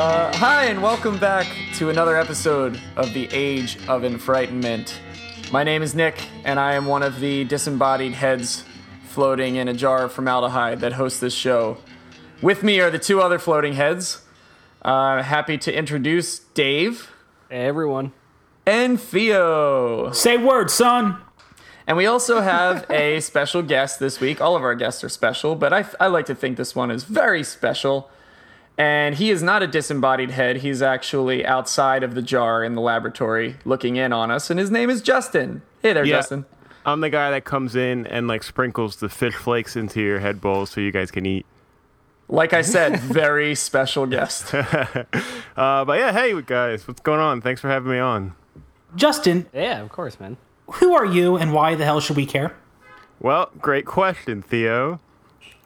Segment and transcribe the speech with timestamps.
[0.00, 4.94] Uh, hi, and welcome back to another episode of The Age of Enfrightenment.
[5.52, 8.64] My name is Nick, and I am one of the disembodied heads
[9.08, 11.76] floating in a jar of formaldehyde that hosts this show.
[12.40, 14.22] With me are the two other floating heads.
[14.80, 17.10] Uh, happy to introduce Dave
[17.50, 18.12] Hey, everyone.
[18.64, 20.12] and Theo.
[20.12, 21.18] Say word, son.
[21.86, 24.40] And we also have a special guest this week.
[24.40, 27.04] All of our guests are special, but I, I like to think this one is
[27.04, 28.08] very special.
[28.80, 30.56] And he is not a disembodied head.
[30.56, 34.48] He's actually outside of the jar in the laboratory looking in on us.
[34.48, 35.60] And his name is Justin.
[35.82, 36.16] Hey there, Yeah.
[36.16, 36.46] Justin.
[36.86, 40.40] I'm the guy that comes in and like sprinkles the fish flakes into your head
[40.40, 41.44] bowl so you guys can eat.
[42.26, 44.54] Like I said, very special guest.
[45.56, 47.42] Uh, but yeah, hey guys, what's going on?
[47.42, 48.34] Thanks for having me on.
[48.96, 50.38] Justin, Yeah, of course, man.
[50.74, 52.56] who are you and why the hell should we care?
[53.18, 55.00] Well, great question, Theo.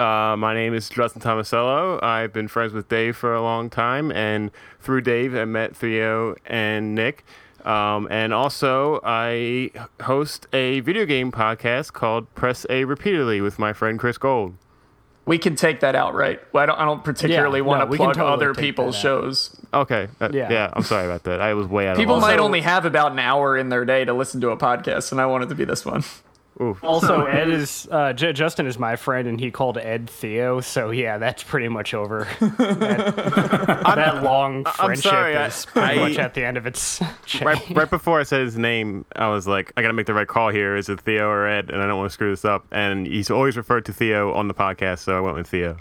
[0.00, 2.03] Uh, my name is Justin Tomasello.
[2.03, 4.50] I've been friends with Dave for a long time, and
[4.81, 7.25] through Dave, I met Theo and Nick.
[7.64, 9.70] Um, and also, I
[10.03, 14.55] host a video game podcast called Press A Repeatedly with my friend Chris Gold.
[15.27, 16.39] We can take that out, right?
[16.53, 18.55] Well, I don't, I don't particularly Yeah, want no, to we can plug totally other
[18.55, 19.59] people's shows.
[19.72, 20.50] Okay, uh, Yeah.
[20.50, 20.70] yeah.
[20.75, 21.41] I'm sorry about that.
[21.41, 22.19] I was way out People of.
[22.20, 24.56] People might Also- only have about an hour in their day to listen to a
[24.59, 26.03] podcast, and I want it to be this one.
[26.60, 26.83] Oof.
[26.84, 30.60] Also, Ed is uh, J- Justin is my friend, and he called Ed Theo.
[30.60, 32.28] So yeah, that's pretty much over.
[32.41, 37.47] that, that long friendship sorry, is pretty I- much at the end of its chain.
[37.47, 40.14] right, right before I said his name, I was like, I got to make the
[40.14, 40.77] right call here.
[40.77, 41.70] Is it Theo or Ed?
[41.70, 42.64] And I don't want to screw this up.
[42.70, 45.77] And he's always referred to Theo on the podcast, so I went with Theo.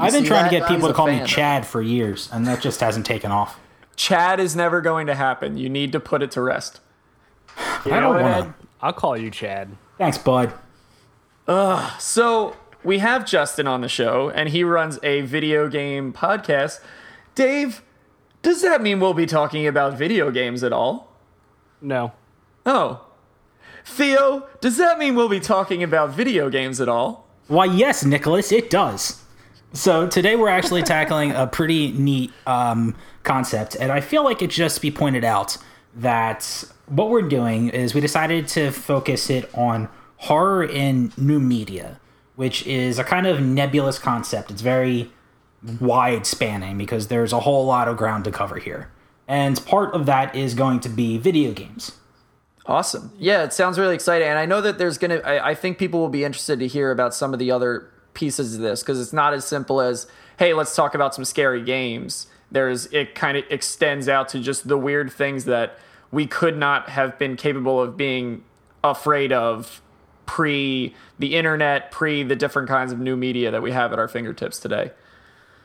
[0.00, 0.50] I've been trying that?
[0.50, 1.26] to get I people to a call me fan.
[1.26, 3.58] Chad for years, and that just hasn't taken off.
[3.96, 5.56] Chad is never going to happen.
[5.58, 6.78] You need to put it to rest.
[7.84, 8.54] You I don't wanna- Ed?
[8.80, 9.70] I'll call you Chad.
[9.98, 10.52] Thanks, bud.
[11.98, 16.80] So we have Justin on the show, and he runs a video game podcast.
[17.34, 17.82] Dave,
[18.42, 21.12] does that mean we'll be talking about video games at all?
[21.80, 22.12] No.
[22.64, 23.04] Oh.
[23.84, 27.26] Theo, does that mean we'll be talking about video games at all?
[27.48, 29.22] Why, yes, Nicholas, it does.
[29.72, 32.94] So today we're actually tackling a pretty neat um,
[33.24, 35.58] concept, and I feel like it just be pointed out
[35.98, 42.00] that what we're doing is we decided to focus it on horror in new media,
[42.36, 44.50] which is a kind of nebulous concept.
[44.50, 45.10] It's very
[45.80, 48.90] wide spanning because there's a whole lot of ground to cover here.
[49.26, 51.92] And part of that is going to be video games.
[52.64, 53.12] Awesome.
[53.18, 54.28] Yeah, it sounds really exciting.
[54.28, 56.90] And I know that there's going to, I think people will be interested to hear
[56.90, 60.06] about some of the other pieces of this because it's not as simple as,
[60.38, 62.26] hey, let's talk about some scary games.
[62.50, 65.78] There's it kind of extends out to just the weird things that
[66.10, 68.44] we could not have been capable of being
[68.82, 69.82] afraid of
[70.26, 74.08] pre the internet, pre the different kinds of new media that we have at our
[74.08, 74.92] fingertips today.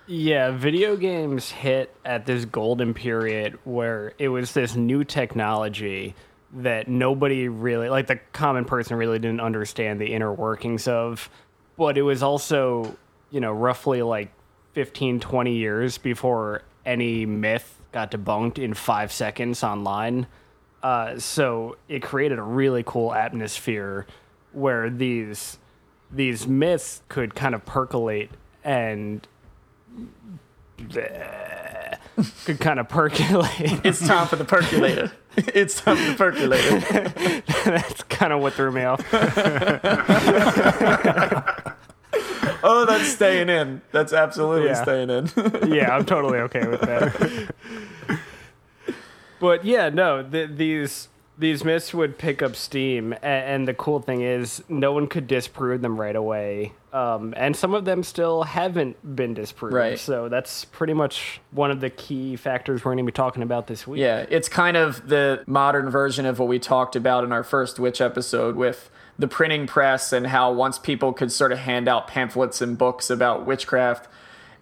[0.06, 6.14] Yeah, video games hit at this golden period where it was this new technology
[6.56, 11.30] that nobody really, like the common person, really didn't understand the inner workings of.
[11.78, 12.96] But it was also,
[13.32, 14.32] you know, roughly like
[14.74, 20.28] 15, 20 years before any myth got debunked in five seconds online.
[20.82, 24.06] Uh, so it created a really cool atmosphere
[24.52, 25.58] where these
[26.12, 28.30] these myths could kind of percolate
[28.64, 29.28] and
[32.46, 33.82] could kind of percolate.
[33.86, 35.12] It's time for the percolator.
[35.38, 37.44] it's time for the percolator.
[37.66, 39.00] That's kind of what threw me off.
[42.66, 43.82] Oh, that's staying in.
[43.92, 44.82] That's absolutely Yeah.
[44.84, 45.30] staying in.
[45.74, 47.54] yeah, I'm totally okay with that.
[49.40, 54.00] but yeah, no, th- these these myths would pick up steam, and, and the cool
[54.00, 56.72] thing is, no one could disprove them right away.
[56.94, 59.74] Um, and some of them still haven't been disproved.
[59.74, 59.98] Right.
[59.98, 63.66] So that's pretty much one of the key factors we're going to be talking about
[63.66, 64.00] this week.
[64.00, 67.80] Yeah, it's kind of the modern version of what we talked about in our first
[67.80, 72.08] Witch episode with the printing press and how once people could sort of hand out
[72.08, 74.08] pamphlets and books about witchcraft,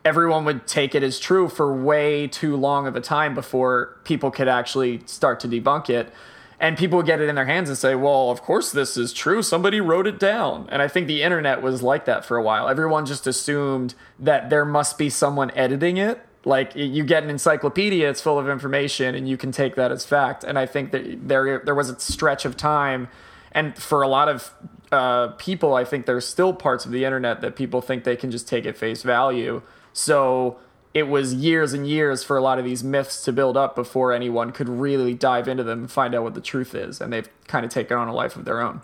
[0.03, 4.31] everyone would take it as true for way too long of a time before people
[4.31, 6.11] could actually start to debunk it.
[6.59, 9.13] And people would get it in their hands and say, well, of course this is
[9.13, 9.41] true.
[9.41, 10.67] Somebody wrote it down.
[10.69, 12.69] And I think the internet was like that for a while.
[12.69, 18.09] Everyone just assumed that there must be someone editing it like you get an encyclopedia
[18.09, 21.27] it's full of information and you can take that as fact and i think that
[21.27, 23.07] there there was a stretch of time
[23.51, 24.53] and for a lot of
[24.91, 28.31] uh, people i think there's still parts of the internet that people think they can
[28.31, 29.61] just take at face value
[29.93, 30.57] so
[30.93, 34.11] it was years and years for a lot of these myths to build up before
[34.11, 37.29] anyone could really dive into them and find out what the truth is and they've
[37.47, 38.81] kind of taken on a life of their own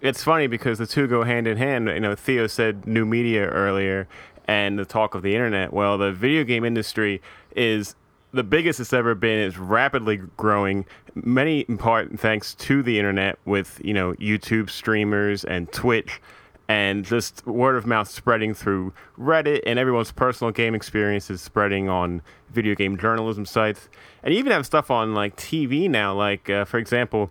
[0.00, 1.88] It's funny because the two go hand in hand.
[1.88, 4.06] You know, Theo said new media earlier
[4.46, 5.72] and the talk of the internet.
[5.72, 7.20] Well, the video game industry
[7.56, 7.94] is
[8.32, 9.38] the biggest it's ever been.
[9.38, 10.84] It's rapidly growing,
[11.14, 16.20] many in part thanks to the internet with you know YouTube streamers and Twitch,
[16.68, 22.22] and just word of mouth spreading through Reddit and everyone's personal game experiences spreading on
[22.50, 23.88] video game journalism sites,
[24.22, 26.14] and you even have stuff on like TV now.
[26.14, 27.30] Like uh, for example,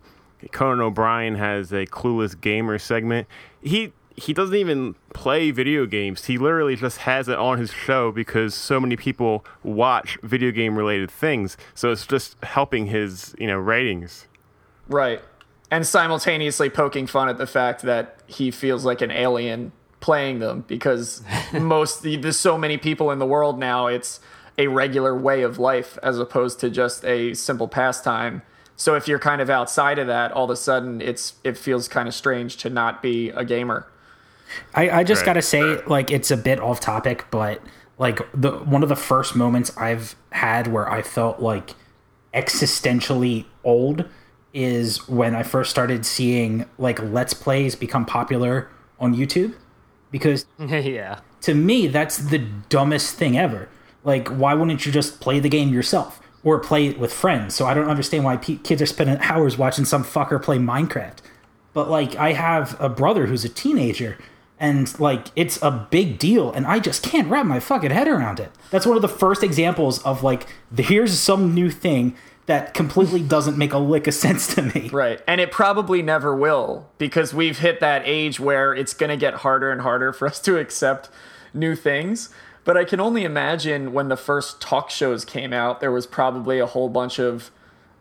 [0.51, 3.27] Conan O'Brien has a Clueless Gamer segment.
[3.61, 6.25] He he doesn't even play video games.
[6.25, 10.77] He literally just has it on his show because so many people watch video game
[10.77, 11.57] related things.
[11.73, 14.27] So it's just helping his, you know, ratings.
[14.87, 15.21] Right.
[15.69, 20.63] And simultaneously poking fun at the fact that he feels like an alien playing them
[20.67, 21.23] because
[21.53, 24.19] most there's so many people in the world now it's
[24.57, 28.41] a regular way of life as opposed to just a simple pastime.
[28.77, 31.87] So if you're kind of outside of that, all of a sudden it's it feels
[31.87, 33.87] kind of strange to not be a gamer.
[34.73, 35.25] I, I just Right.
[35.27, 37.61] gotta say, like, it's a bit off topic, but
[37.97, 41.71] like the one of the first moments I've had where I felt like
[42.33, 44.05] existentially old
[44.53, 48.69] is when I first started seeing like let's plays become popular
[48.99, 49.53] on YouTube
[50.11, 51.19] because yeah.
[51.41, 52.39] to me that's the
[52.69, 53.67] dumbest thing ever.
[54.03, 57.55] Like, why wouldn't you just play the game yourself or play it with friends?
[57.55, 61.17] So I don't understand why pe- kids are spending hours watching some fucker play Minecraft.
[61.73, 64.17] But like, I have a brother who's a teenager,
[64.59, 68.39] and like, it's a big deal, and I just can't wrap my fucking head around
[68.39, 68.51] it.
[68.71, 72.15] That's one of the first examples of like, the, here's some new thing
[72.45, 74.89] that completely doesn't make a lick of sense to me.
[74.89, 75.21] Right.
[75.27, 79.35] And it probably never will because we've hit that age where it's going to get
[79.35, 81.09] harder and harder for us to accept
[81.53, 82.29] new things.
[82.63, 86.59] But I can only imagine when the first talk shows came out, there was probably
[86.59, 87.51] a whole bunch of,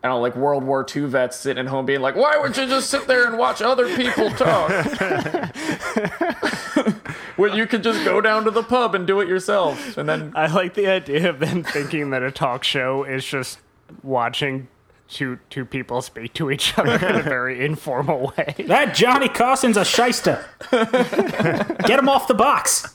[0.05, 2.55] I don't know, like World War II vets sitting at home being like, why would
[2.59, 4.71] you just sit there and watch other people talk?
[7.37, 9.97] when you could just go down to the pub and do it yourself.
[9.97, 13.61] And then I like the idea of them thinking that a talk show is just
[14.03, 14.69] watching
[15.09, 18.57] two two people speak to each other in a very informal way.
[18.67, 20.45] That Johnny Carson's a shyster.
[20.71, 22.95] Get him off the box.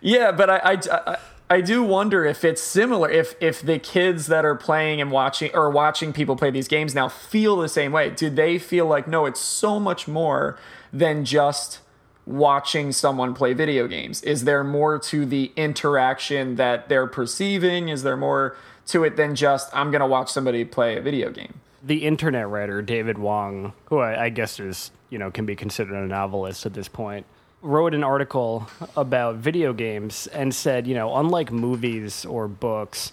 [0.00, 1.18] Yeah, but I, I, I,
[1.50, 3.10] I do wonder if it's similar.
[3.10, 6.94] If if the kids that are playing and watching or watching people play these games
[6.94, 8.10] now feel the same way.
[8.10, 9.26] Do they feel like no?
[9.26, 10.58] It's so much more
[10.92, 11.80] than just
[12.26, 14.22] watching someone play video games.
[14.22, 17.90] Is there more to the interaction that they're perceiving?
[17.90, 18.56] Is there more
[18.86, 21.60] to it than just I'm gonna watch somebody play a video game?
[21.82, 25.94] The internet writer David Wong, who I, I guess is you know can be considered
[25.94, 27.26] a novelist at this point,
[27.64, 33.10] wrote an article about video games and said, you know, unlike movies or books,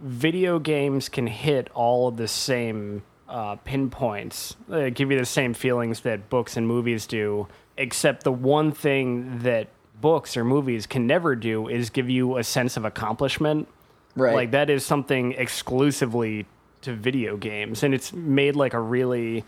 [0.00, 5.52] video games can hit all of the same uh, pinpoints, uh, give you the same
[5.52, 7.46] feelings that books and movies do,
[7.76, 9.68] except the one thing that
[10.00, 13.68] books or movies can never do is give you a sense of accomplishment.
[14.16, 14.34] Right.
[14.34, 16.46] Like that is something exclusively
[16.80, 19.44] to video games, and it's made like a really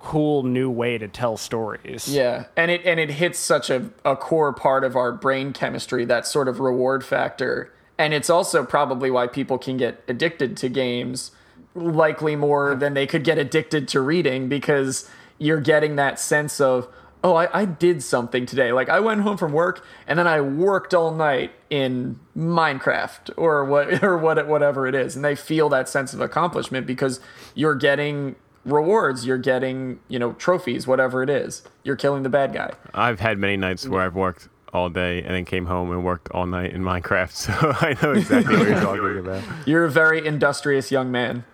[0.00, 2.08] cool new way to tell stories.
[2.08, 6.04] Yeah, and it and it hits such a, a core part of our brain chemistry,
[6.06, 7.72] that sort of reward factor.
[7.98, 11.32] And it's also probably why people can get addicted to games,
[11.74, 16.88] likely more than they could get addicted to reading, because you're getting that sense of,
[17.22, 18.72] oh, I, I did something today.
[18.72, 23.66] Like I went home from work and then I worked all night in Minecraft or
[23.66, 27.20] what or what whatever it is, and they feel that sense of accomplishment because
[27.54, 32.52] you're getting rewards you're getting you know trophies whatever it is you're killing the bad
[32.52, 36.04] guy I've had many nights where I've worked all day and then came home and
[36.04, 39.42] worked all night in Minecraft, so I know exactly what you're talking about.
[39.66, 41.44] you're a very industrious young man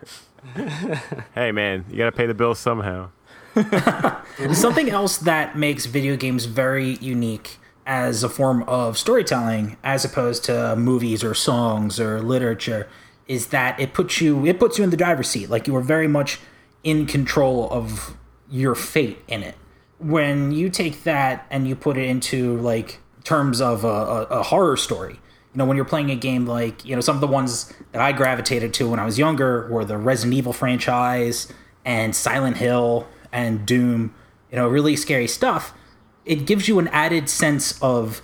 [1.34, 3.10] Hey man, you gotta pay the bills somehow.
[4.52, 10.44] Something else that makes video games very unique as a form of storytelling, as opposed
[10.44, 12.88] to movies or songs or literature,
[13.28, 15.48] is that it puts you it puts you in the driver's seat.
[15.48, 16.38] Like you are very much
[16.86, 18.16] in control of
[18.48, 19.56] your fate in it.
[19.98, 24.42] When you take that and you put it into like terms of a, a, a
[24.44, 27.26] horror story, you know, when you're playing a game like, you know, some of the
[27.26, 31.52] ones that I gravitated to when I was younger were the Resident Evil franchise
[31.84, 34.14] and Silent Hill and Doom,
[34.52, 35.74] you know, really scary stuff.
[36.24, 38.22] It gives you an added sense of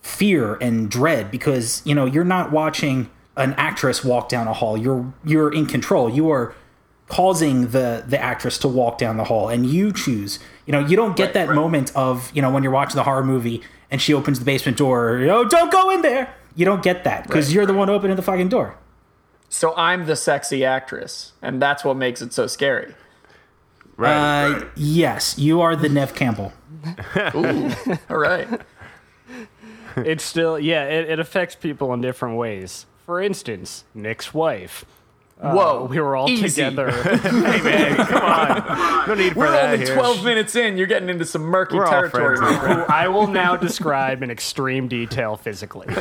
[0.00, 4.78] fear and dread because, you know, you're not watching an actress walk down a hall.
[4.78, 6.08] You're you're in control.
[6.08, 6.54] You are
[7.08, 10.38] causing the the actress to walk down the hall and you choose.
[10.66, 13.24] You know, you don't get that moment of, you know, when you're watching the horror
[13.24, 16.34] movie and she opens the basement door, you know, don't go in there.
[16.54, 17.54] You don't get that because Right.
[17.54, 18.76] you're the one opening the fucking door.
[19.48, 22.94] so i'm the sexy actress and that's what makes it so scary
[23.96, 24.52] Right.
[24.52, 26.52] Uh, yes, you are the Neve Campbell.
[28.10, 28.46] all right
[29.96, 34.84] It's still yeah, it, it affects people in different ways For instance, Nick's wife.
[35.40, 36.48] Whoa, We were all easy.
[36.62, 36.90] together.
[37.18, 39.08] hey man, come on.
[39.08, 39.94] No need for We're that only here.
[39.94, 40.76] 12 minutes in.
[40.76, 42.36] You're getting into some murky We're territory.
[42.36, 42.56] friends.
[42.60, 45.86] who I will now describe in extreme detail physically.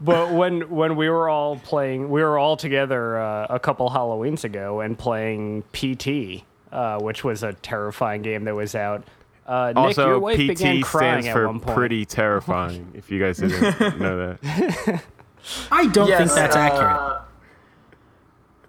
[0.00, 4.44] but when when we were all playing, we were all together uh, a couple Halloweens
[4.44, 9.04] ago and playing PT, uh, which was a terrifying game that was out.
[9.46, 12.90] Uh, Nick, your Also, wife began PT crying stands at for pretty terrifying.
[12.94, 15.02] if you guys didn't know that.
[15.70, 17.22] I don't Yes, think that's uh, accurate.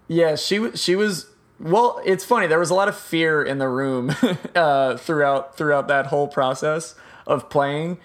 [0.08, 1.26] Yeah, she she was.
[1.60, 2.46] Well, it's funny.
[2.46, 4.14] There was a lot of fear in the room
[4.54, 6.94] uh, throughout throughout that whole process
[7.26, 7.98] of playing.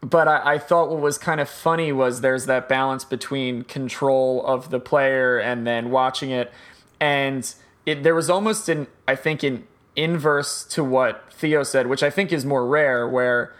[0.00, 4.44] But I, I thought what was kind of funny was there's that balance between control
[4.46, 6.52] of the player and then watching it,
[7.00, 7.52] and
[7.84, 9.66] it there was almost an I think an
[9.96, 13.52] inverse to what Theo said, which I think is more rare, where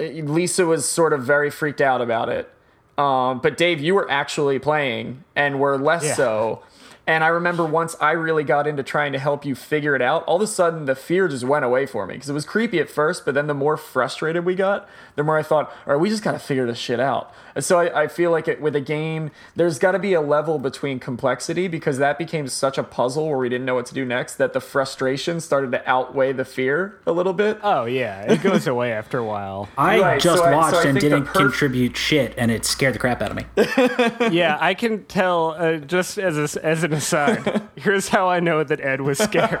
[0.00, 2.50] uh, Lisa was sort of very freaked out about it.
[2.98, 6.14] Um, but Dave, you were actually playing and were less Yeah.
[6.14, 6.62] so.
[7.06, 10.24] And I remember once I really got into trying to help you figure it out,
[10.24, 12.78] all of a sudden the fear just went away for me because it was creepy
[12.78, 16.00] at first, but then the more frustrated we got, the more I thought, all right,
[16.00, 17.32] we just got to figure this shit out.
[17.54, 20.20] And so I, I feel like it, with a game, there's got to be a
[20.22, 23.94] level between complexity because that became such a puzzle where we didn't know what to
[23.94, 27.58] do next that the frustration started to outweigh the fear a little bit.
[27.62, 29.68] Oh yeah, it goes away after a while.
[29.76, 32.64] I right, just so I- so watched I and didn't perf- contribute shit, and it
[32.64, 33.44] scared the crap out of me.
[34.34, 35.50] yeah, I can tell.
[35.58, 39.60] Uh, just as a, as an aside, here's how I know that Ed was scared.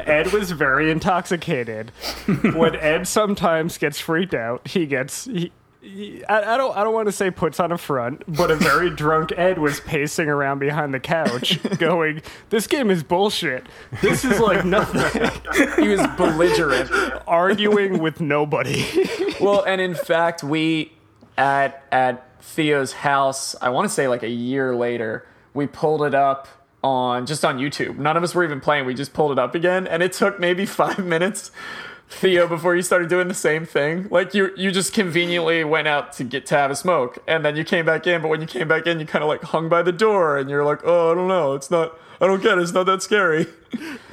[0.00, 1.92] Ed was very intoxicated.
[2.54, 5.24] When Ed sometimes gets freaked out, he gets.
[5.26, 6.76] He, he- I, I don't.
[6.76, 9.80] I don't want to say puts on a front, but a very drunk Ed was
[9.80, 13.66] pacing around behind the couch, going, "This game is bullshit.
[14.02, 15.30] This is like nothing."
[15.82, 16.90] He was belligerent.
[17.26, 18.84] Arguing with nobody.
[19.40, 20.92] well, and in fact, we
[21.38, 26.14] at at Theo's house, I want to say like a year later, we pulled it
[26.14, 26.48] up
[26.82, 27.98] on just on YouTube.
[27.98, 28.84] None of us were even playing.
[28.86, 31.50] We just pulled it up again, and it took maybe five minutes.
[32.10, 36.12] Theo, before you started doing the same thing, like you you just conveniently went out
[36.14, 38.20] to get to have a smoke, and then you came back in.
[38.20, 40.50] But when you came back in, you kind of like hung by the door, and
[40.50, 43.02] you're like, oh, I don't know, it's not, I don't get it, it's not that
[43.02, 43.46] scary.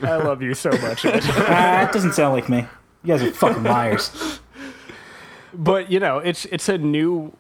[0.03, 1.23] I love you so much, Ed.
[1.25, 2.67] Ah, it doesn't sound like me.
[3.03, 4.39] You guys are fucking liars.
[5.53, 7.33] but you know it's it's a new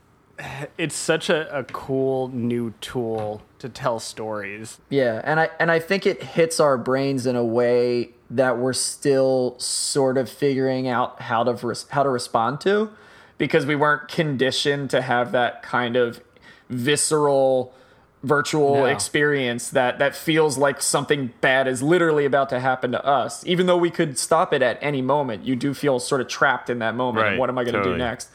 [0.77, 5.79] it's such a, a cool new tool to tell stories Yeah, and I and I
[5.79, 11.21] think it hits our brains in a way that we're still sort of figuring out
[11.21, 12.89] how to res- how to respond to.
[13.37, 16.19] because we weren't conditioned to have that kind of
[16.69, 17.73] visceral
[18.23, 18.85] virtual No.
[18.85, 23.67] experience that that feels like something bad is literally about to happen to us even
[23.67, 26.79] though we could stop it at any moment you do feel sort of trapped in
[26.79, 27.95] that moment Right, what am i going to totally.
[27.95, 28.29] do next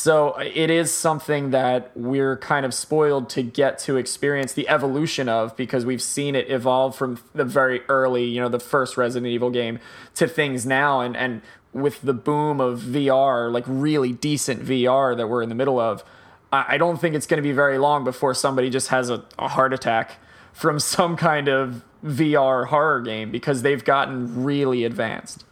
[0.00, 4.66] so uh, it is something that we're kind of spoiled to get to experience the
[4.66, 8.96] evolution of because we've seen it evolve from the very early, you know, the first
[8.96, 9.78] Resident Evil game
[10.14, 11.42] to things now and and
[11.74, 16.02] with the boom of VR, like really decent VR that we're in the middle of,
[16.50, 19.22] I I don't think it's going to be very long before somebody just has a,
[19.38, 20.16] a heart attack
[20.54, 25.44] from some kind of VR horror game because they've gotten really advanced.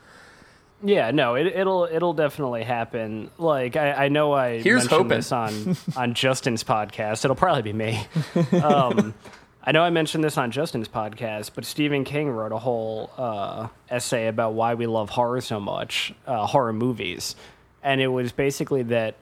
[0.83, 5.09] Yeah no it, it'll it'll definitely happen like i, I know i Here's mentioned hoping.
[5.09, 8.07] this on on justin's podcast it'll probably be me
[8.63, 9.15] um
[9.61, 13.69] I know I mentioned this on Justin's podcast, but Stephen King wrote a whole uh,
[13.91, 17.37] essay about why we love horror so much, uh, horror movies.
[17.83, 19.17] And it was basically that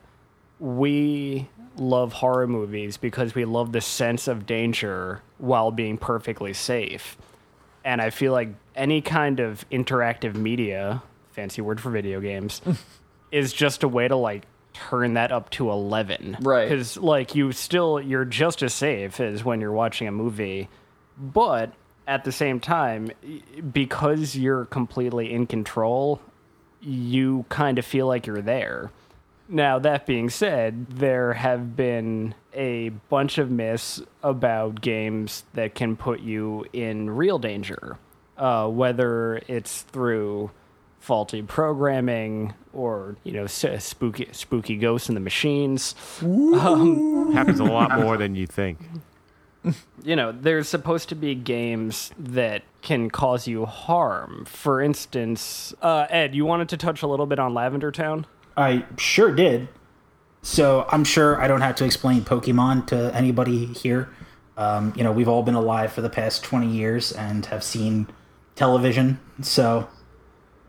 [0.59, 7.17] we love horror movies because we love the sense of danger while being perfectly safe.
[7.83, 11.01] And I feel like any kind of interactive media,
[11.37, 12.61] fancy word for video games,
[13.31, 16.39] is just a way to like turn that up to 11.
[16.41, 16.67] Right.
[16.67, 20.67] Because like you still, you're just as safe as when you're watching a movie.
[21.17, 21.73] But
[22.07, 23.11] at the same time,
[23.71, 26.19] because you're completely in control,
[26.81, 28.91] you kind of feel like you're there.
[29.49, 35.95] Now, that being said, there have been a bunch of myths about games that can
[35.95, 37.97] put you in real danger,
[38.37, 40.51] uh, whether it's through
[41.07, 45.95] faulty programming or you know s- spooky spooky ghosts in the machines.
[46.19, 48.77] Happens a lot more than you think.
[50.03, 54.43] you know, there's supposed to be games that can cause you harm.
[54.45, 58.25] For instance, uh, Ed, you wanted to touch a little bit on Lavender Town.
[58.57, 59.69] I sure did.
[60.41, 64.09] So I'm sure I don't have to explain Pokemon to anybody here.
[64.57, 68.07] Um, you know, we've all been alive for the past 20 years and have seen
[68.55, 69.19] television.
[69.41, 69.87] So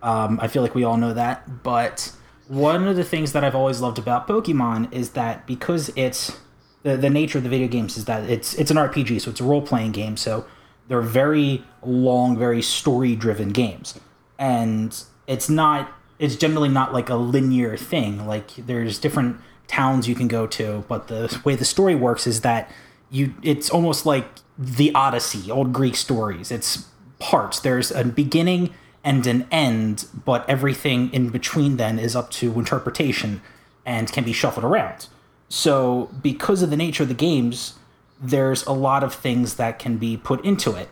[0.03, 1.63] um, I feel like we all know that.
[1.63, 2.13] But
[2.47, 6.39] one of the things that I've always loved about Pokemon is that because it's
[6.83, 9.41] the the nature of the video games is that it's it's an RPG, so it's
[9.41, 10.17] a role playing game.
[10.17, 10.47] So
[10.89, 13.99] they're very long, very story driven games,
[14.39, 18.27] and it's not it's generally not like a linear thing.
[18.27, 22.41] Like there's different towns you can go to, but the way the story works is
[22.41, 22.71] that
[23.11, 24.27] you it's almost like
[24.59, 26.51] the Odyssey, old Greek stories.
[26.51, 26.87] It's
[27.19, 27.61] parts.
[27.61, 28.75] There's a beginning
[29.05, 33.41] and an end, but everything in between then is up to interpretation
[33.87, 35.07] and can be shuffled around.
[35.49, 37.75] So, because of the nature of the games,
[38.21, 40.89] there's a lot of things that can be put into it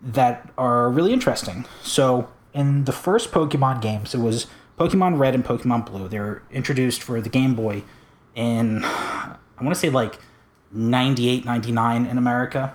[0.00, 1.66] that are really interesting.
[1.82, 4.46] So, in the first Pokemon games, it was
[4.78, 6.08] Pokemon Red and Pokemon Blue.
[6.08, 7.82] They were introduced for the Game Boy
[8.34, 10.18] in, I want to say like
[10.72, 12.74] 98, 99 in America.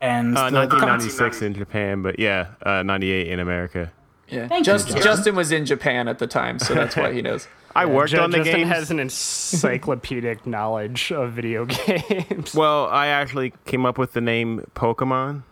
[0.00, 3.92] And Uh, the- the 1996 in Japan, but yeah, uh, 98 in America.
[4.28, 4.48] Yeah.
[4.48, 5.02] Thank you, Just, Justin.
[5.02, 7.46] Justin was in Japan at the time, so that's why he knows.
[7.76, 8.44] I worked Ju- on the game.
[8.44, 8.72] Justin games.
[8.76, 12.54] has an encyclopedic knowledge of video games.
[12.54, 15.42] Well, I actually came up with the name Pokemon.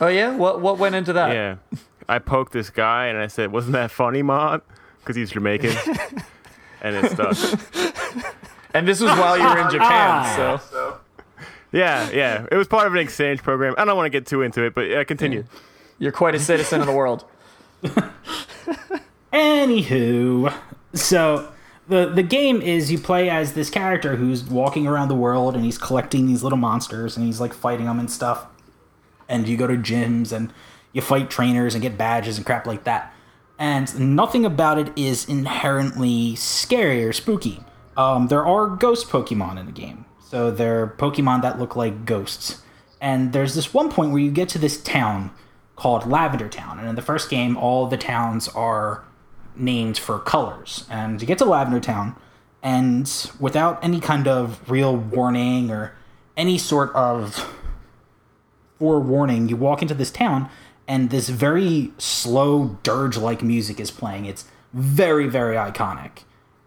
[0.00, 1.32] Oh yeah, what what went into that?
[1.32, 1.56] Yeah.
[2.08, 4.62] I poked this guy and I said, Wasn't that funny, Mod?
[5.00, 5.70] Because he's Jamaican.
[6.82, 7.36] and it stuck.
[8.74, 10.98] And this was while you were in Japan, so
[11.72, 12.46] Yeah, yeah.
[12.50, 13.74] It was part of an exchange program.
[13.78, 15.44] I don't want to get too into it, but uh, continue.
[15.98, 17.24] you're quite a citizen of the world.
[19.32, 20.54] Anywho,
[20.94, 21.52] so
[21.88, 25.64] the the game is you play as this character who's walking around the world and
[25.64, 28.46] he's collecting these little monsters and he's like fighting them and stuff.
[29.28, 30.52] And you go to gyms and
[30.92, 33.12] you fight trainers and get badges and crap like that.
[33.58, 37.60] And nothing about it is inherently scary or spooky.
[37.96, 42.62] Um, there are ghost Pokemon in the game, so they're Pokemon that look like ghosts.
[43.00, 45.30] And there's this one point where you get to this town
[45.82, 49.02] called Lavender Town, and in the first game, all the towns are
[49.56, 50.86] named for colors.
[50.88, 52.14] And you get to Lavender Town,
[52.62, 55.92] and without any kind of real warning or
[56.36, 57.52] any sort of
[58.78, 60.48] forewarning, you walk into this town,
[60.86, 64.26] and this very slow dirge like music is playing.
[64.26, 66.22] It's very, very iconic.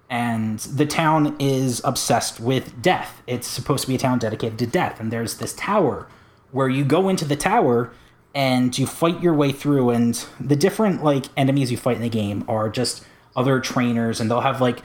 [0.09, 3.21] And the town is obsessed with death.
[3.27, 4.99] It's supposed to be a town dedicated to death.
[4.99, 6.09] And there's this tower
[6.51, 7.93] where you go into the tower
[8.35, 12.09] and you fight your way through and the different like enemies you fight in the
[12.09, 13.03] game are just
[13.35, 14.81] other trainers and they'll have like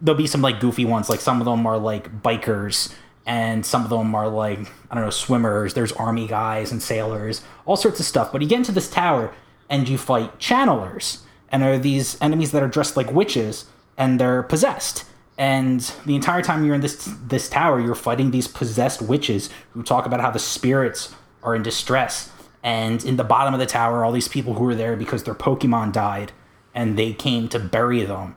[0.00, 2.94] there'll be some like goofy ones like some of them are like bikers
[3.26, 7.42] and some of them are like i don't know swimmers there's army guys and sailors
[7.66, 8.32] all sorts of stuff.
[8.32, 9.32] But you get into this tower
[9.68, 14.20] and you fight channelers and there are these enemies that are dressed like witches and
[14.20, 15.04] they're possessed.
[15.38, 19.82] And the entire time you're in this this tower you're fighting these possessed witches who
[19.82, 22.30] talk about how the spirits are in distress
[22.64, 25.34] and in the bottom of the tower all these people who were there because their
[25.34, 26.32] pokemon died
[26.74, 28.34] and they came to bury them.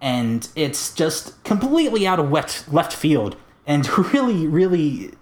[0.00, 5.12] And it's just completely out of left left field and really really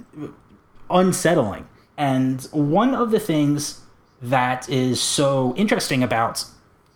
[0.90, 1.66] unsettling.
[1.96, 3.80] And one of the things
[4.20, 6.44] that is so interesting about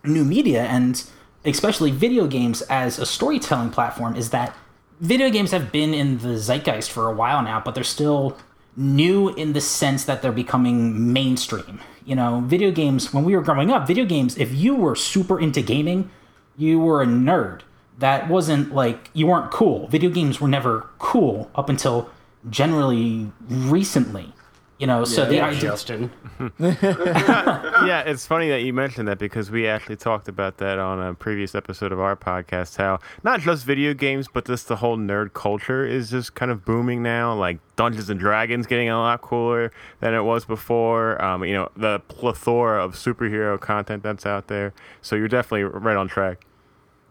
[0.04, 1.04] new media and
[1.44, 4.54] especially video games as a storytelling platform is that
[5.00, 8.36] video games have been in the zeitgeist for a while now but they're still
[8.76, 11.80] new in the sense that they're becoming mainstream.
[12.04, 15.38] You know video games when we were growing up video games if you were super
[15.38, 16.10] into gaming
[16.56, 17.60] you were a nerd.
[17.98, 19.86] That wasn't like you weren't cool.
[19.88, 22.10] Video games were never cool up until
[22.50, 24.32] generally recently
[24.82, 26.10] you know so the idea Justin.
[26.58, 31.14] yeah, it's funny that you mentioned that because we actually talked about that on a
[31.14, 32.78] previous episode of our podcast.
[32.78, 36.64] How not just video games, but just the whole nerd culture is just kind of
[36.64, 37.32] booming now.
[37.32, 41.22] Like Dungeons and Dragons getting a lot cooler than it was before.
[41.22, 44.74] Um, you know, the plethora of superhero content that's out there.
[45.00, 46.44] So you're definitely right on track.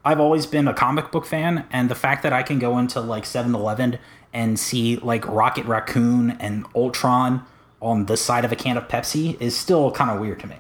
[0.04, 3.00] I've always been a comic book fan, and the fact that I can go into
[3.00, 3.98] like 7 Eleven
[4.34, 7.46] and see like Rocket Raccoon and Ultron
[7.82, 10.58] on the side of a can of Pepsi is still kind of weird to me.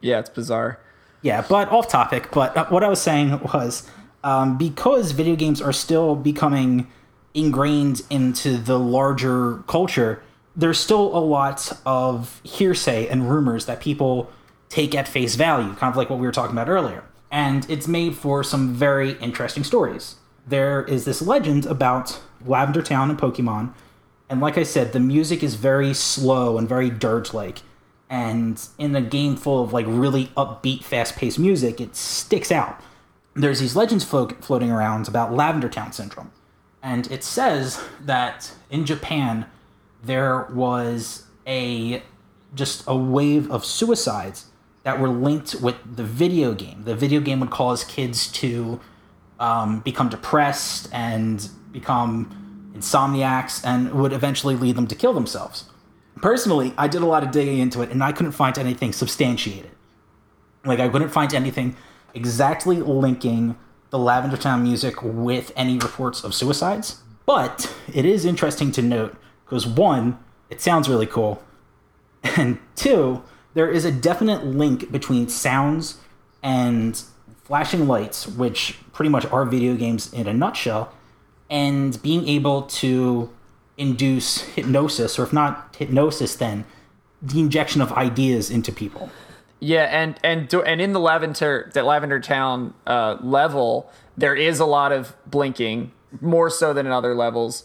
[0.00, 0.78] Yeah, it's bizarre.
[1.22, 2.30] Yeah, but off topic.
[2.30, 3.88] But uh, what I was saying was
[4.22, 6.86] um, because video games are still becoming
[7.32, 10.22] ingrained into the larger culture,
[10.54, 14.30] there's still a lot of hearsay and rumors that people
[14.68, 17.04] take at face value, kind of like what we were talking about earlier.
[17.30, 20.16] And it's made for some very interesting stories.
[20.46, 23.72] There is this legend about Lavender Town and Pokemon.
[24.34, 27.60] And like I said, the music is very slow and very dirge like
[28.10, 32.80] and in a game full of like really upbeat, fast-paced music, it sticks out.
[33.34, 36.30] There's these legends flo- floating around about Lavender Town syndrome,
[36.82, 39.46] and it says that in Japan
[40.02, 42.02] there was a
[42.54, 44.46] just a wave of suicides
[44.84, 46.84] that were linked with the video game.
[46.84, 48.80] The video game would cause kids to
[49.40, 52.43] um, become depressed and become
[52.74, 55.64] insomniacs, and would eventually lead them to kill themselves.
[56.16, 59.70] Personally, I did a lot of digging into it, and I couldn't find anything substantiated.
[60.64, 61.76] Like, I couldn't find anything
[62.14, 63.56] exactly linking
[63.90, 67.02] the Lavender Town music with any reports of suicides.
[67.26, 70.18] But it is interesting to note because one,
[70.50, 71.42] it sounds really cool,
[72.36, 73.22] and two,
[73.54, 75.98] there is a definite link between sounds
[76.42, 77.00] and
[77.44, 80.92] flashing lights, which pretty much are video games in a nutshell,
[81.50, 83.30] and being able to
[83.76, 86.64] induce hypnosis, or if not hypnosis, then
[87.20, 89.10] the injection of ideas into people.
[89.60, 94.66] Yeah, and and and in the Lavender the Lavender Town uh, level, there is a
[94.66, 97.64] lot of blinking, more so than in other levels.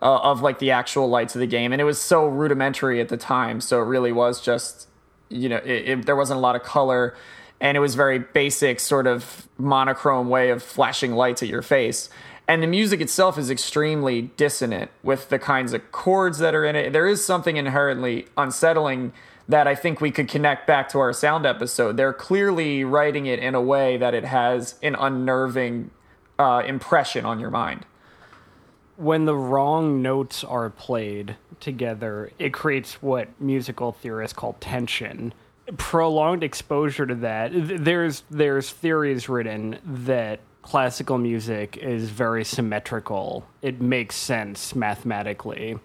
[0.00, 3.08] Uh, of like the actual lights of the game, and it was so rudimentary at
[3.08, 4.86] the time, so it really was just,
[5.28, 7.16] you know, it, it, there wasn't a lot of color,
[7.60, 12.10] and it was very basic, sort of monochrome way of flashing lights at your face.
[12.48, 16.74] And the music itself is extremely dissonant with the kinds of chords that are in
[16.74, 16.94] it.
[16.94, 19.12] There is something inherently unsettling
[19.46, 21.98] that I think we could connect back to our sound episode.
[21.98, 25.90] They're clearly writing it in a way that it has an unnerving
[26.38, 27.84] uh, impression on your mind.
[28.96, 35.34] When the wrong notes are played together, it creates what musical theorists call tension.
[35.76, 43.46] Prolonged exposure to that, there's there's theories written that classical music is very symmetrical.
[43.62, 45.78] It makes sense mathematically.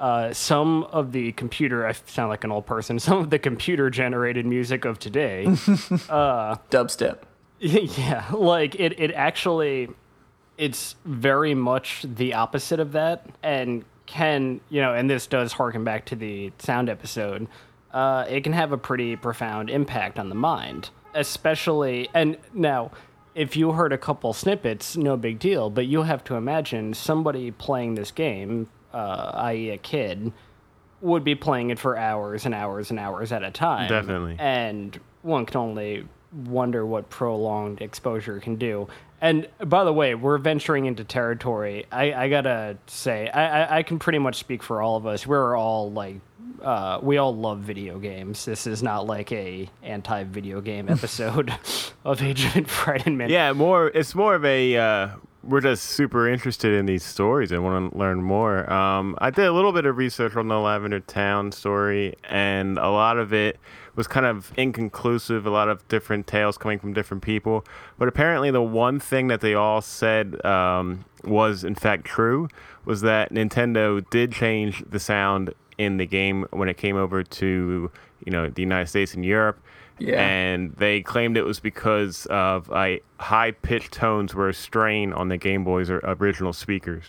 [0.00, 3.90] Uh, some of the computer i sound like an old person some of the computer
[3.90, 5.44] generated music of today
[6.08, 7.18] uh, dubstep.
[7.60, 9.88] Yeah like it, it actually
[10.56, 13.26] it's very much the opposite of that.
[13.42, 17.46] And can you know and this does harken back to the sound episode
[17.92, 22.90] uh, it can have a pretty profound impact on the mind especially and now
[23.38, 27.50] if you heard a couple snippets no big deal but you have to imagine somebody
[27.50, 30.32] playing this game uh, i.e., a kid,
[31.00, 33.88] would be playing it for hours and hours and hours at a time.
[33.88, 34.36] Definitely.
[34.38, 38.88] And one can only wonder what prolonged exposure can do.
[39.20, 41.86] And by the way, we're venturing into territory.
[41.90, 45.26] I, I gotta say, I, I, I, can pretty much speak for all of us.
[45.26, 46.20] We're all like,
[46.62, 48.44] uh, we all love video games.
[48.44, 51.52] This is not like a anti-video game episode
[52.04, 53.30] of Age of Enfrightenment.
[53.30, 53.88] Yeah, more.
[53.88, 55.08] It's more of a uh,
[55.44, 58.70] we're just super interested in these stories and want to learn more.
[58.72, 62.90] Um, I did a little bit of research on the Lavender Town story, and a
[62.90, 63.58] lot of it
[63.94, 65.46] was kind of inconclusive.
[65.46, 67.64] A lot of different tales coming from different people,
[67.98, 72.48] but apparently the one thing that they all said um, was in fact true
[72.84, 77.90] was that Nintendo did change the sound in the game when it came over to
[78.24, 79.58] you know the United States and Europe
[79.98, 80.20] yeah.
[80.20, 85.28] And they claimed it was because of uh, high pitched tones were a strain on
[85.28, 87.04] the Game Boy's original speakers.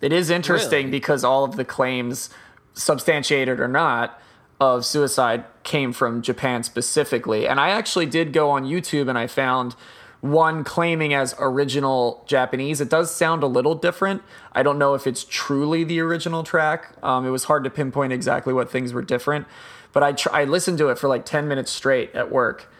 [0.00, 0.90] It is interesting really?
[0.90, 2.30] because all of the claims,
[2.74, 4.20] substantiated or not,
[4.60, 7.46] of suicide came from Japan specifically.
[7.46, 9.76] And I actually did go on YouTube and I found
[10.20, 12.80] one claiming as original Japanese.
[12.80, 14.22] It does sound a little different.
[14.52, 16.92] I don't know if it's truly the original track.
[17.02, 19.46] Um, it was hard to pinpoint exactly what things were different
[19.92, 22.70] but I tr- I listened to it for like 10 minutes straight at work.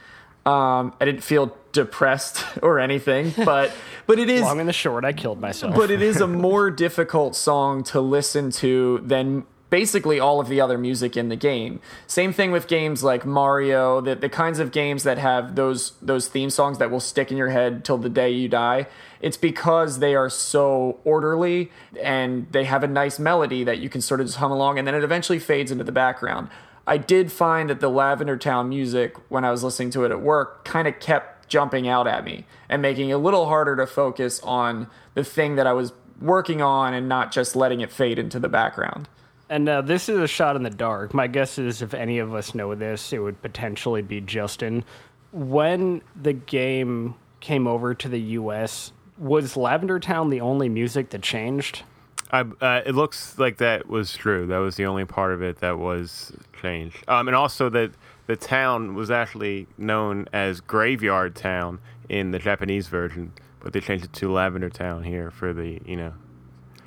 [0.47, 3.73] Um, I didn't feel depressed or anything, but
[4.07, 5.05] but it is long and the short.
[5.05, 5.75] I killed myself.
[5.75, 10.61] but it is a more difficult song to listen to than basically all of the
[10.61, 11.81] other music in the game.
[12.07, 16.29] Same thing with games like Mario, the, the kinds of games that have those those
[16.29, 18.87] theme songs that will stick in your head till the day you die.
[19.21, 24.01] It's because they are so orderly and they have a nice melody that you can
[24.01, 26.49] sort of just hum along and then it eventually fades into the background.
[26.87, 30.23] I did find that the Lavender Town music, when I was listening to it at
[30.23, 33.87] work, kind of kept jumping out at me and making it a little harder to
[33.87, 38.19] focus on the thing that I was working on and not just letting it fade
[38.19, 39.09] into the background.
[39.51, 41.15] And uh, this is a shot in the dark.
[41.15, 44.85] My guess is if any of us know this, it would potentially be Justin.
[45.33, 51.23] When the game came over to the US, was Lavender Town the only music that
[51.23, 51.83] changed?
[52.31, 54.47] I, uh, it looks like that was true.
[54.47, 57.03] That was the only part of it that was changed.
[57.09, 57.93] Um, and also that
[58.27, 61.81] the town was actually known as Graveyard Town
[62.11, 65.97] in the Japanese version, but they changed it to Lavender Town here for the you
[65.97, 66.13] know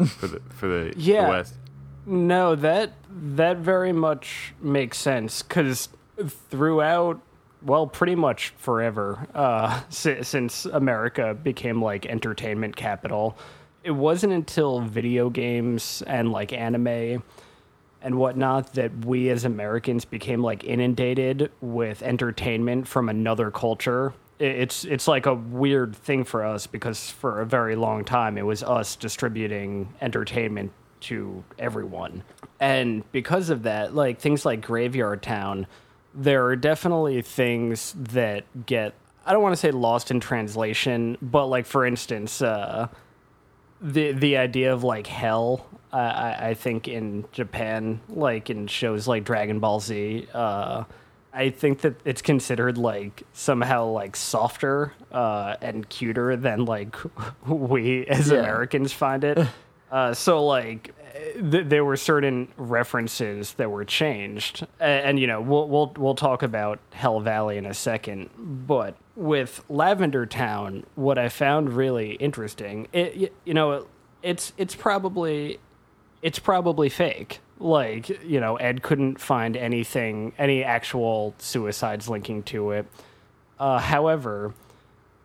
[0.06, 1.26] for the for the, yeah.
[1.26, 1.56] the West.
[2.06, 5.90] No, that that very much makes sense because
[6.28, 7.22] throughout
[7.64, 13.38] well, pretty much forever, uh, since America became like entertainment capital,
[13.84, 17.24] it wasn't until video games and like anime
[18.02, 24.14] and whatnot that we as Americans became like inundated with entertainment from another culture.
[24.40, 28.46] it's it's like a weird thing for us because for a very long time it
[28.46, 32.24] was us distributing entertainment to everyone.
[32.60, 35.68] And because of that, like things like Graveyard Town,
[36.14, 38.94] there are definitely things that get
[39.26, 42.88] I don't want to say lost in translation, but like for instance, uh
[43.82, 49.08] the the idea of like hell I I, I think in Japan like in shows
[49.08, 50.84] like Dragon Ball Z uh
[51.34, 56.98] I think that it's considered like somehow like softer uh, and cuter than like
[57.48, 58.40] we as Yeah.
[58.40, 59.38] Americans find it.
[59.92, 60.94] Uh, so like
[61.34, 66.16] th- there were certain references that were changed, A- and, you know we'll we'll we'll
[66.16, 68.30] talk about Hell Valley in a second.
[68.38, 73.86] But with Lavender Town, what I found really interesting, it you know
[74.24, 75.60] it's it's probably
[76.22, 77.40] it's probably fake.
[77.60, 82.88] Like, you know, Ed couldn't find anything, any actual suicides linking to it.
[83.60, 84.56] Uh, however,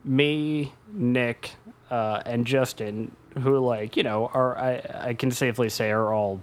[0.04, 1.52] me, Nick,
[1.90, 6.40] uh, and Justin, who, like, you know, are, I, I can safely say, are all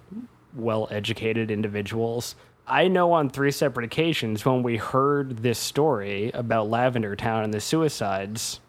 [0.56, 2.36] well educated individuals.
[2.67, 7.53] I know on three separate occasions when we heard this story about Lavender Town and
[7.53, 8.60] the suicides,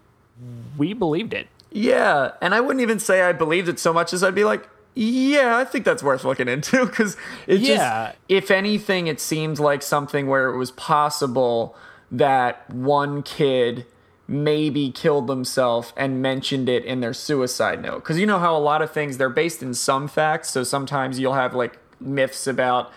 [0.77, 1.47] we believed it.
[1.71, 4.69] Yeah, and I wouldn't even say I believed it so much as I'd be like,
[4.95, 8.07] yeah, I think that's worth looking into because it Yeah.
[8.07, 11.77] just, if anything, it seemed like something where it was possible
[12.13, 13.87] that one kid
[14.27, 17.97] maybe killed themselves and mentioned it in their suicide note.
[17.97, 21.19] Because you know how a lot of things they're based in some facts, so sometimes
[21.19, 22.91] you'll have like myths about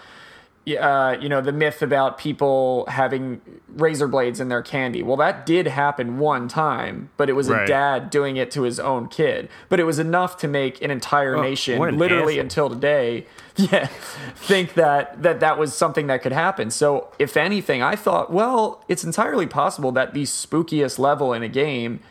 [0.75, 5.01] uh, you know, the myth about people having razor blades in their candy.
[5.01, 8.79] Well, that did happen one time, but it was a dad doing it to his
[8.79, 9.47] own kid.
[9.69, 12.41] But it was enough to make an entire nation, an literally asshole.
[12.41, 13.25] until today,
[13.55, 13.87] yeah,
[14.35, 16.69] think that, that that was something that could happen.
[16.69, 21.49] So, if anything, I thought, well, it's entirely possible that the spookiest level in a
[21.49, 22.01] game,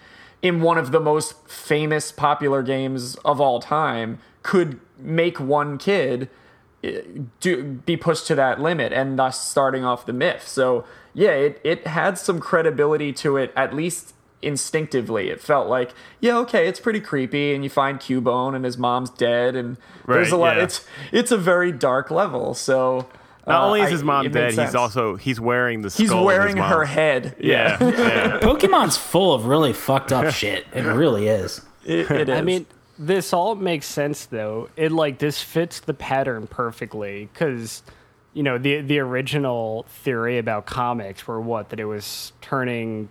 [0.41, 6.31] in one of the most famous, popular games of all time, could make one kid
[7.41, 10.47] do be pushed to that limit and thus starting off the myth.
[10.47, 15.31] So yeah, it, it had some credibility to it at least instinctively.
[15.31, 19.11] It felt like, yeah, okay, it's pretty creepy and you find Cubone and his mom's
[19.11, 20.65] dead and there's a lot yeah.
[20.65, 22.55] it's it's a very dark level.
[22.55, 23.09] So
[23.47, 25.89] Not uh, only is his mom it made dead, he's also he's wearing the.
[25.89, 26.71] he's skull of his wearing mom.
[26.71, 27.35] her head.
[27.41, 28.41] Yeah, yeah.
[28.41, 30.67] Pokemon's full of really fucked up shit.
[30.73, 31.63] It really is.
[31.85, 32.39] It, it is.
[32.39, 32.67] I mean,
[32.99, 34.69] this all makes sense though.
[34.77, 37.83] It like this fits the pattern perfectly because
[38.33, 43.09] you know the the original theory about comics were what that it was turning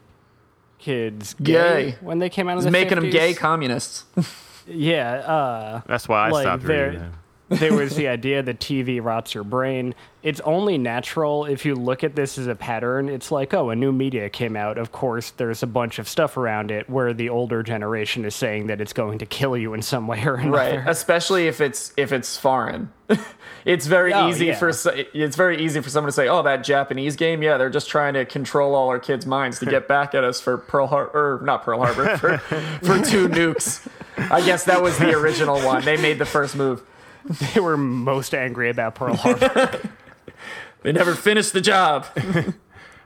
[0.77, 1.97] kids gay, Gay.
[2.01, 4.05] when they came out of it's the making them gay communists.
[4.67, 7.13] Yeah, uh, That's why I like stopped there, reading.
[7.49, 9.93] There was the idea that TV rots your brain.
[10.23, 13.07] It's only natural if you look at this as a pattern.
[13.09, 14.79] It's like, oh, a new media came out.
[14.79, 18.65] Of course, there's a bunch of stuff around it where the older generation is saying
[18.67, 20.57] that it's going to kill you in some way or another.
[20.57, 22.91] right especially if it's if it's foreign
[23.65, 24.55] it's very Oh, easy yeah.
[24.57, 27.87] for it's very easy for someone to say oh that japanese game yeah they're just
[27.89, 31.11] trying to control all our kids minds to get back at us for pearl harbor
[31.41, 33.87] or not pearl harbor for, for two nukes
[34.31, 36.81] i guess that was the original one they made the first move
[37.53, 39.89] They were most angry about Pearl Harbor.
[40.83, 42.05] they never finished the job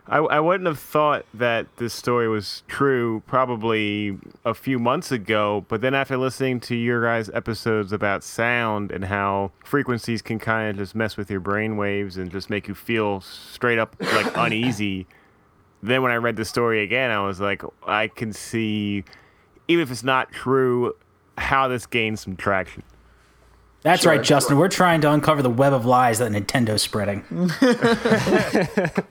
[0.10, 5.66] I, I wouldn't have thought that this story was true probably a few months ago,
[5.68, 10.72] but then after listening to your guys' episodes about sound and how frequencies can kind
[10.72, 14.36] of just mess with your brain waves and just make you feel straight up like
[14.36, 15.06] uneasy,
[15.84, 19.04] then when I read the story again, I was like, I can see,
[19.68, 20.96] even if it's not true,
[21.38, 22.82] how this gains some traction.
[23.82, 24.58] That's Sure, right, Justin.
[24.58, 27.24] We're trying to uncover the web of lies that Nintendo's spreading.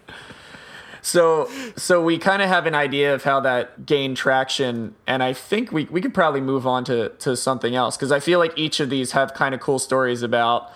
[1.08, 5.32] So so we kind of have an idea of how that gained traction, and I
[5.32, 8.52] think we we could probably move on to to something else because I feel like
[8.58, 10.70] each of these have kind of cool stories about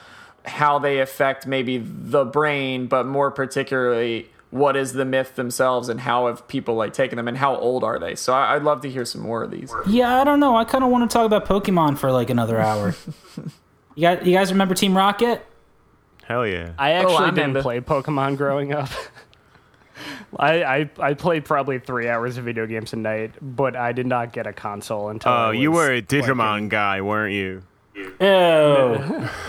[0.47, 6.01] how they affect maybe the brain, but more particularly what is the myth themselves and
[6.01, 8.15] how have people like taken them and how old are they?
[8.15, 9.73] So I, I'd love to hear some more of these.
[9.87, 10.57] Yeah, I don't know.
[10.57, 12.95] I kind of want to talk about Pokemon for like another hour.
[13.95, 15.45] you guys, you guys remember Team Rocket?
[16.25, 16.73] Hell yeah.
[16.79, 17.63] I oh, actually I didn't remember.
[17.63, 18.89] play Pokemon growing up.
[20.39, 24.07] I, I I played probably three hours of video games a night, but I did
[24.07, 25.31] not get a console until.
[25.31, 27.63] Oh, I Oh, you were a like, Digimon guy, weren't you?
[27.95, 28.09] Ew.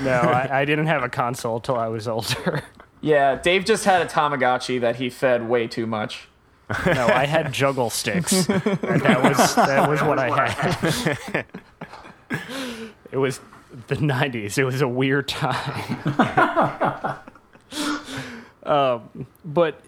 [0.03, 2.63] No, I, I didn't have a console till I was older.
[3.01, 6.29] Yeah, Dave just had a Tamagotchi that he fed way too much.
[6.85, 8.47] No, I had juggle sticks.
[8.47, 11.45] And that was that was what I had.
[13.11, 13.41] It was
[13.87, 14.57] the '90s.
[14.57, 17.19] It was a weird time.
[18.63, 19.81] um, but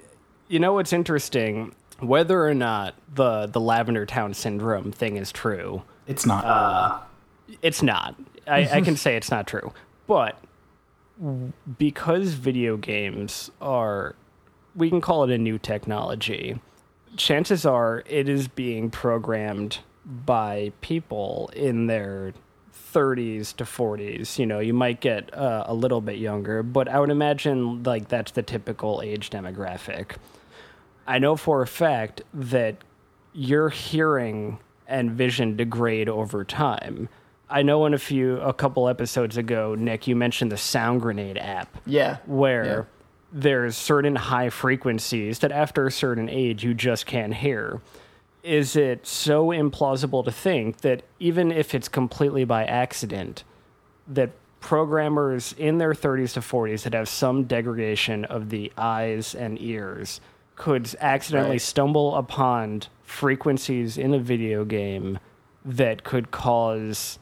[0.48, 5.84] you know what's interesting whether or not the the Lavender Town syndrome thing is true,
[6.08, 7.08] It's not.
[7.62, 8.16] it's not.
[8.48, 9.74] I, I can say it's not true.
[10.08, 10.38] But
[11.78, 14.16] because video games are,
[14.76, 16.60] we can call it a new technology,
[17.18, 22.34] chances are it is being programmed by people in their
[22.96, 24.40] 30s to 40s.
[24.40, 28.08] You know, you might get uh, a little bit younger, but I would imagine like
[28.08, 30.16] that's the typical age demographic.
[31.06, 32.78] I know for a fact that
[33.34, 37.10] your hearing and vision degrade over time.
[37.50, 41.38] I know in a few, a couple episodes ago, Nick, you mentioned the Sound Grenade
[41.38, 42.18] app Yeah.
[42.26, 42.82] where Yeah.
[43.34, 47.82] there's certain high frequencies that after a certain age you just can't hear.
[48.46, 53.44] Is it so implausible to think that even if it's completely by accident,
[54.08, 54.30] that
[54.60, 60.22] programmers in their 30s to 40s that have some degradation of the eyes and ears
[60.56, 61.62] could accidentally Right.
[61.62, 65.18] stumble upon frequencies in a video game
[65.66, 67.18] that could cause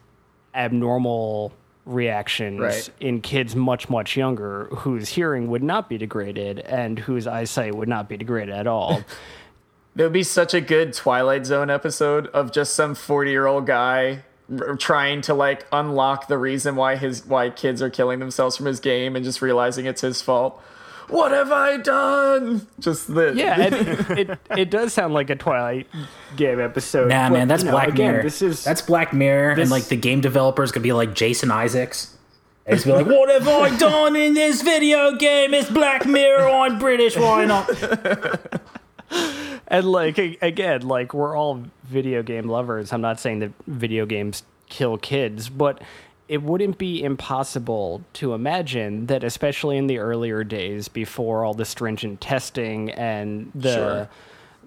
[0.53, 1.53] abnormal
[1.85, 2.89] reactions Right.
[2.99, 7.89] in kids much much younger whose hearing would not be degraded and whose eyesight would
[7.89, 9.01] not be degraded at all
[9.95, 13.67] There would be such a good Twilight Zone episode of just some 40 year old
[13.67, 14.23] guy
[14.59, 18.65] r- trying to like unlock the reason why his why kids are killing themselves from
[18.65, 20.59] his game and just realizing it's his fault.
[21.09, 22.65] What have I done?
[22.79, 25.85] Just the yeah it, it, it does sound like a twilight
[26.37, 28.23] game episode Nah, but, man, that's you know, Black again, Mirror.
[28.23, 31.51] this is that's Black Mirror, this- and like the game developers could be like Jason
[31.51, 32.17] Isaacs.
[32.65, 35.53] And just be like, "What have I done in this video game?
[35.53, 37.17] It's Black Mirror on British.
[37.17, 37.69] Why not?"
[39.73, 44.43] and like again like we're all video game lovers i'm not saying that video games
[44.69, 45.81] kill kids but
[46.29, 51.65] it wouldn't be impossible to imagine that especially in the earlier days before all the
[51.65, 54.09] stringent testing and the Sure.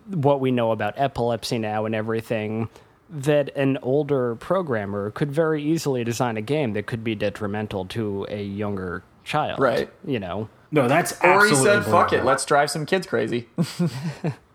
[0.09, 2.69] what we know about epilepsy now and everything
[3.09, 8.27] that an older programmer could very easily design a game that could be detrimental to
[8.29, 9.89] a younger child Right.
[10.05, 13.49] you know No, that's Or he said, "Fuck it, let's drive some kids crazy."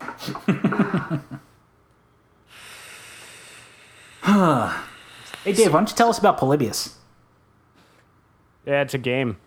[5.44, 6.96] Hey, Dave, why don't you tell us about Polybius?
[8.66, 9.38] Yeah, it's a game.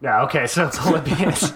[0.00, 1.52] Yeah, okay, so it's Polybius.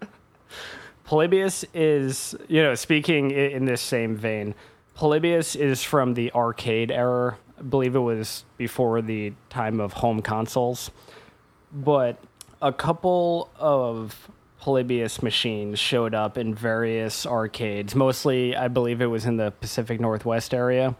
[1.04, 4.54] Polybius is, you know, speaking in this same vein,
[4.94, 7.38] Polybius is from the arcade era.
[7.58, 10.92] I believe it was before the time of home consoles.
[11.72, 12.22] But
[12.62, 17.94] a couple of Polybius machines showed up in various arcades.
[17.94, 20.96] Mostly, I believe it was in the Pacific Northwest area.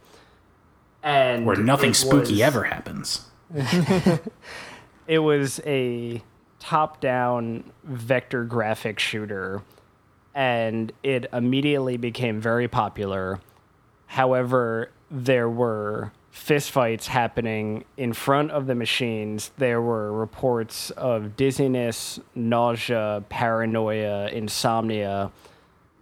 [1.03, 3.25] And Where nothing spooky was- ever happens.
[5.07, 6.23] it was a
[6.61, 9.62] top-down vector graphic shooter
[10.35, 13.40] and it immediately became very popular
[14.07, 19.51] however there were fistfights happening in front of the machines.
[19.59, 25.33] There were reports of dizziness nausea paranoia insomnia.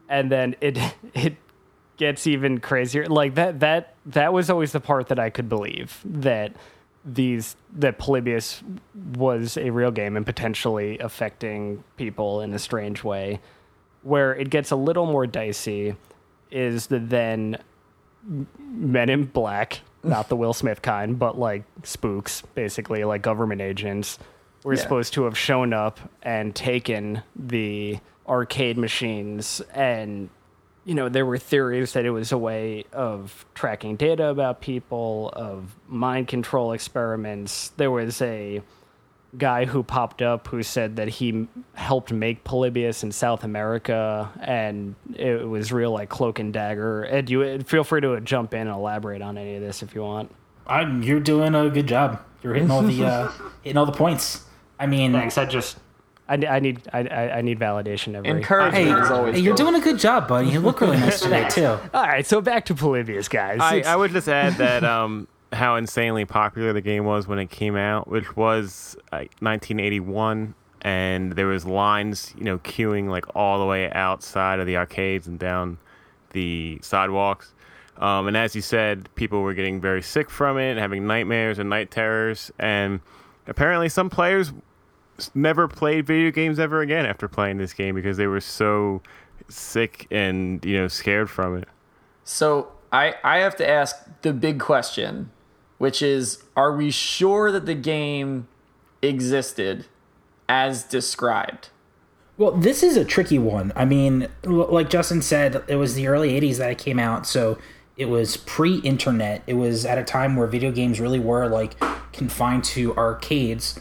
[0.09, 0.79] And then it
[1.15, 1.37] it
[1.97, 3.07] gets even crazier.
[3.07, 6.55] Like that that that was always the part that i could believe that
[7.05, 8.63] these that polybius
[9.15, 13.41] was a real game and potentially affecting people in a strange way.
[14.03, 15.97] Where it gets a little more dicey
[16.51, 17.59] is the then
[18.59, 24.19] men in black not the will smith kind but like spooks basically like government agents
[24.65, 24.81] were Yeah.
[24.83, 30.29] supposed to have shown up and taken the arcade machines and
[30.85, 35.31] you know there were theories that it was a way of tracking data about people
[35.35, 38.61] of mind control experiments there was a
[39.39, 44.95] guy who popped up who said that he helped make Polybius in South America, and
[45.15, 47.07] it was real like cloak and dagger.
[47.07, 50.03] Ed, you feel free to jump in and elaborate on any of this if you
[50.03, 50.35] want.
[50.67, 52.21] I'm, you're doing a good job.
[52.43, 53.33] You're hitting all the uh,
[53.63, 54.45] hitting all the points.
[54.79, 55.39] I mean, Thanks.
[55.39, 55.79] I just
[56.29, 58.31] I, I need I, I I need validation every.
[58.31, 59.35] Encouragement hey, is always.
[59.37, 60.49] hey, you're doing a good job, buddy.
[60.49, 61.67] You look really nice today too.
[61.67, 63.59] All right, so back to Polybius, guys.
[63.61, 67.51] I, I would just add that um, how insanely popular the game was when it
[67.51, 73.59] came out, which was like 1981, and there was lines, you know, queuing like all
[73.59, 75.79] the way outside of the arcades and down
[76.33, 77.53] the sidewalks.
[77.99, 81.71] Um, and as you said, people were getting very sick from it, having nightmares and
[81.71, 83.01] night terrors, and
[83.47, 84.53] apparently some players
[85.35, 89.01] never played video games ever again after playing this game because they were so
[89.49, 91.69] sick and you know scared from it.
[92.25, 95.31] So I I have to ask the big question,
[95.79, 98.49] which is: Are we sure that the game
[99.03, 99.87] existed
[100.49, 101.71] as described?
[102.39, 103.73] Well, this is a tricky one.
[103.75, 107.57] I mean, like Justin said, it was the early 80s that it came out, so
[107.97, 109.43] it was pre internet.
[109.47, 111.79] It was at a time where video games really were like
[112.13, 113.81] confined to arcades.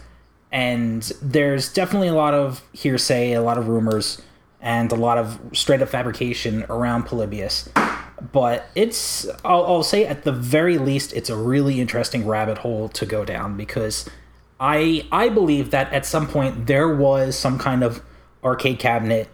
[0.52, 4.22] And there's definitely a lot of hearsay, a lot of rumors,
[4.62, 7.68] and a lot of straight up fabrication around Polybius.
[8.32, 12.88] But it's, I'll, I'll say at the very least, it's a really interesting rabbit hole
[12.90, 14.10] to go down because
[14.60, 18.02] I I believe that at some point there was some kind of
[18.44, 19.28] arcade cabinet.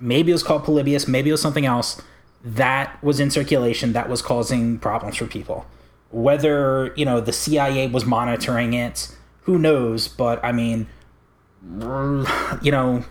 [0.00, 2.00] Maybe it was called Polybius, maybe it was something else
[2.42, 5.66] that was in circulation that was causing problems for people.
[6.10, 10.08] Whether, you know, the CIA was monitoring it, who knows?
[10.08, 10.86] But I mean,
[12.62, 13.04] you know,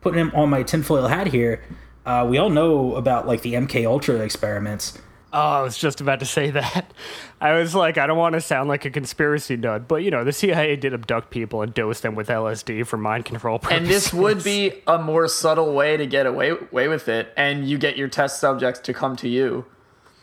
[0.00, 1.62] putting him on my tinfoil hat here,
[2.08, 4.96] uh, we all know about like the MK Ultra experiments.
[5.30, 6.90] Oh, I was just about to say that.
[7.40, 10.24] I was like, I don't want to sound like a conspiracy nut, but you know,
[10.24, 13.78] the CIA did abduct people and dose them with LSD for mind control purposes.
[13.78, 17.68] And this would be a more subtle way to get away, away with it, and
[17.68, 19.66] you get your test subjects to come to you.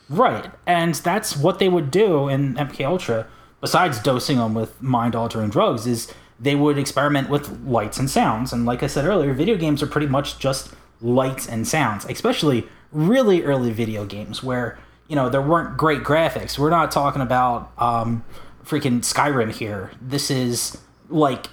[0.10, 3.28] Right, and that's what they would do in MK Ultra.
[3.62, 8.52] Besides dosing them with mind-altering drugs, is they would experiment with lights and sounds.
[8.52, 12.68] And like I said earlier, video games are pretty much just lights and sounds, especially
[12.92, 16.58] really early video games where you know there weren't great graphics.
[16.58, 18.24] We're not talking about um,
[18.64, 19.92] freaking Skyrim here.
[20.02, 20.78] This is
[21.10, 21.48] like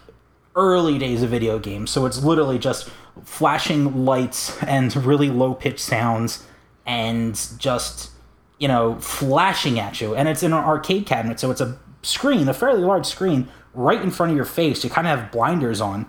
[0.55, 2.91] early days of video games, so it's literally just
[3.25, 6.47] flashing lights and really low pitched sounds
[6.87, 8.11] and just
[8.59, 10.15] you know flashing at you.
[10.15, 14.01] And it's in an arcade cabinet, so it's a screen, a fairly large screen, right
[14.01, 14.85] in front of your face.
[14.85, 16.07] You kind of have blinders on.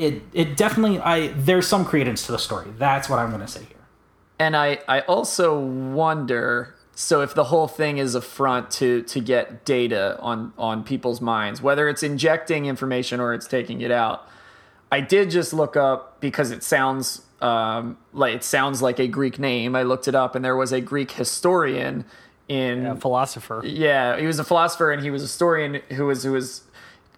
[0.00, 2.68] It it definitely I there's some credence to the story.
[2.78, 3.76] That's what I'm going to say here.
[4.38, 9.20] And I, I also wonder so if the whole thing is a front to to
[9.20, 14.26] get data on on people's minds, whether it's injecting information or it's taking it out.
[14.92, 19.38] I did just look up because it sounds um, like it sounds like a Greek
[19.38, 19.76] name.
[19.76, 22.04] I looked it up, and there was a Greek historian
[22.48, 23.62] in a philosopher.
[23.64, 26.62] yeah, he was a philosopher and he was a historian who was who was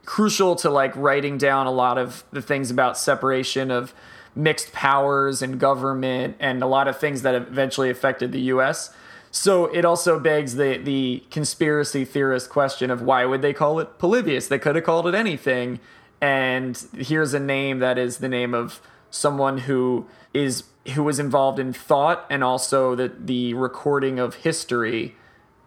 [0.04, 3.94] crucial to like writing down a lot of the things about separation of
[4.34, 8.94] mixed powers and government and a lot of things that eventually affected the US.
[9.30, 13.98] So it also begs the the conspiracy theorist question of why would they call it
[13.98, 14.48] Polybius?
[14.48, 15.80] They could have called it anything.
[16.20, 18.80] And here's a name that is the name of
[19.10, 25.16] someone who is who was involved in thought and also the the recording of history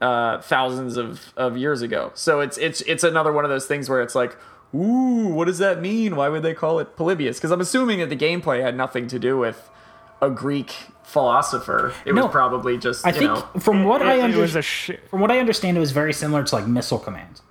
[0.02, 2.12] uh, thousands of, of years ago.
[2.16, 4.36] So it's it's it's another one of those things where it's like,
[4.74, 6.16] ooh, what does that mean?
[6.16, 7.38] Why would they call it Polybius?
[7.38, 9.70] Because I'm assuming that the gameplay had nothing to do with
[10.22, 10.72] a Greek
[11.04, 11.94] philosopher.
[12.06, 12.24] It No.
[12.24, 13.60] was probably just I you think know.
[13.60, 16.44] from what I It, it understand, sh- from what I understand, it was very similar
[16.44, 17.42] to like Missile Command.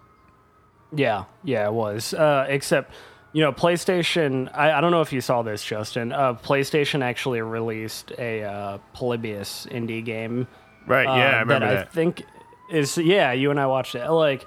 [0.94, 2.14] Yeah, yeah, it was.
[2.14, 2.92] Uh, except,
[3.32, 4.48] you know, PlayStation.
[4.54, 6.12] I, I don't know if you saw this, Justin.
[6.12, 10.46] Uh, PlayStation actually released a uh, Polybius indie game.
[10.86, 11.04] Right?
[11.04, 11.78] yeah, I remember that.
[11.78, 12.24] I think
[12.68, 13.32] is yeah.
[13.32, 14.08] You and I watched it.
[14.08, 14.46] Like,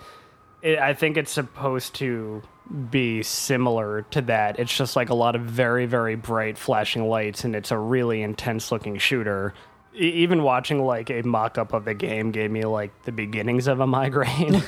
[0.62, 2.42] it, I think it's supposed to
[2.90, 4.60] be similar to that.
[4.60, 8.22] It's just like a lot of very, very bright flashing lights, and it's a really
[8.22, 9.54] intense looking shooter.
[9.96, 13.68] E- even watching like a mock up of the game gave me like the beginnings
[13.68, 14.64] of a migraine.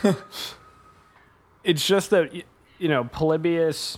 [1.64, 2.34] it's just that
[2.78, 3.98] you know Polybius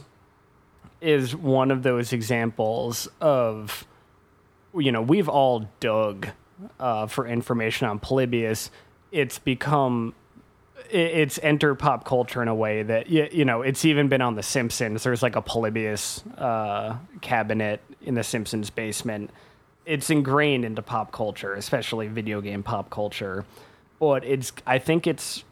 [0.99, 3.86] is one of those examples of
[4.76, 6.28] you know we've all dug
[6.80, 8.72] uh, for information on Polybius.
[9.12, 10.14] It's become
[10.89, 14.43] it's entered pop culture in a way that you know it's even been on The
[14.43, 15.03] Simpsons.
[15.03, 19.32] There's like a Polybius uh, cabinet in The Simpsons basement.
[19.86, 23.45] It's ingrained into pop culture, especially video game pop culture.
[23.99, 25.43] But it's I think it's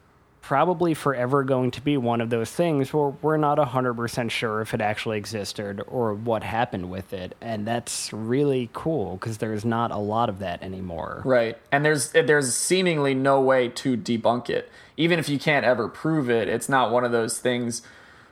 [0.42, 4.72] probably forever going to be one of those things where we're not 100% sure if
[4.72, 7.36] it actually existed or what happened with it.
[7.40, 11.22] And that's really cool because there's not a lot of that anymore.
[11.24, 11.58] Right.
[11.70, 14.70] And there's there's seemingly no way to debunk it.
[14.96, 17.82] Even if you can't ever prove it, it's not one of those things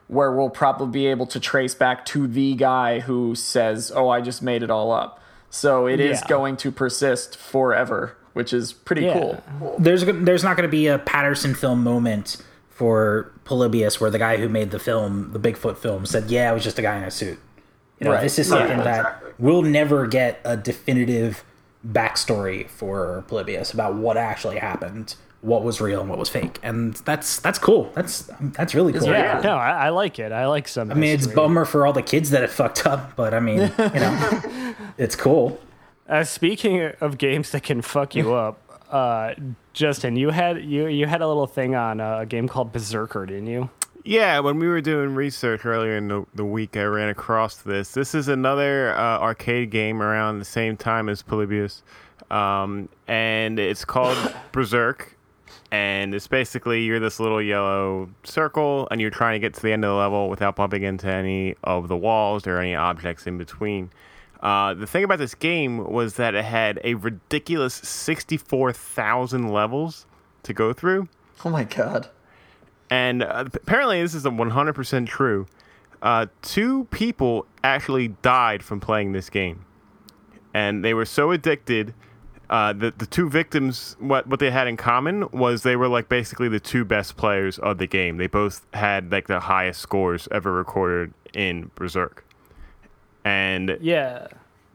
[0.07, 4.23] where we'll probably be able to trace back to the guy who says, "Oh, I
[4.23, 6.27] just made it all up." So it is Yeah.
[6.29, 9.13] going to persist forever, which is pretty Yeah.
[9.61, 9.75] cool.
[9.79, 12.37] There's there's not going to be a Patterson film moment
[12.71, 16.55] for Polybius where the guy who made the film, the Bigfoot film, said, "Yeah, it
[16.55, 17.39] was just a guy in a suit."
[17.99, 18.23] You know, Right.
[18.23, 19.31] this is Yeah, something that exactly.
[19.39, 21.43] we'll never get a definitive
[21.87, 26.95] backstory for Polybius about what actually happened, what was real and what was fake, and
[27.05, 27.91] that's that's cool.
[27.95, 29.03] That's that's really cool.
[29.07, 30.31] very Yeah, no, I, I like it.
[30.33, 30.91] I like some.
[30.91, 33.59] I mean, it's bummer for all the kids that it fucked up, but I mean,
[33.79, 34.43] you know,
[34.99, 35.61] it's cool.
[36.09, 38.59] Uh, speaking of games that can fuck you up,
[38.91, 39.35] uh,
[39.75, 43.27] Justin, you had you you had a little thing on uh, a game called Berserker,
[43.27, 43.69] didn't you?
[44.05, 47.93] Yeah, when we were doing research earlier in the, the week, I ran across this.
[47.93, 51.83] This is another uh, arcade game around the same time as Polybius,
[52.31, 54.17] um, and it's called
[54.53, 55.13] Berzerk.
[55.71, 59.73] And it's basically you're this little yellow circle, and you're trying to get to the
[59.73, 63.37] end of the level without bumping into any of the walls or any objects in
[63.37, 63.91] between.
[64.41, 70.07] Uh, the thing about this game was that it had a ridiculous 64,000 levels
[70.45, 71.09] to go through.
[71.45, 72.09] Oh my god.
[72.91, 75.47] And uh, apparently, this is a 100% true.
[76.01, 79.65] Uh, two people actually died from playing this game.
[80.55, 81.95] And they were so addicted.
[82.49, 86.09] Uh, the, the two victims, what, what they had in common was they were like
[86.09, 88.17] basically the two best players of the game.
[88.17, 92.21] They both had like the highest scores ever recorded in Berzerk.
[93.25, 94.29] And Yeah.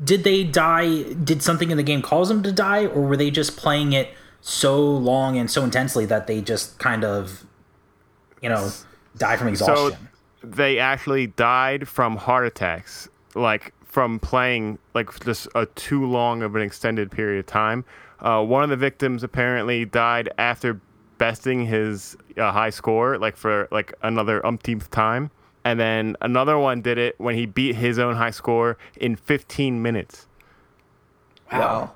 [0.04, 1.04] Did they die?
[1.14, 4.10] Did something in the game cause them to die, or were they just playing it
[4.42, 7.46] so long and so intensely that they just kind of,
[8.42, 8.70] you know,
[9.18, 10.10] die from exhaustion?
[10.44, 16.56] they actually died from heart attacks, like from playing like just a too long of
[16.56, 17.86] an extended period of time.
[18.20, 20.80] Uh, one of the victims apparently died after
[21.18, 25.32] besting his uh, high score, like for like another umpteenth time,
[25.66, 29.82] and then another one did it when he beat his own high score in 15
[29.82, 30.28] minutes.
[31.52, 31.92] Wow.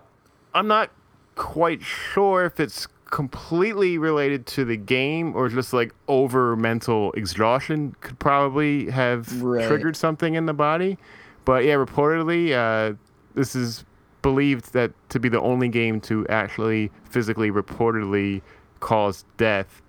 [0.54, 0.92] I'm not
[1.36, 7.96] quite sure if it's completely related to the game or just like over mental exhaustion
[8.02, 9.66] could probably have Right.
[9.68, 10.98] triggered something in the body.
[11.46, 12.96] But yeah, reportedly, uh,
[13.34, 13.86] this is
[14.22, 18.42] believed that to be the only game to actually physically reportedly
[18.82, 19.82] cause death,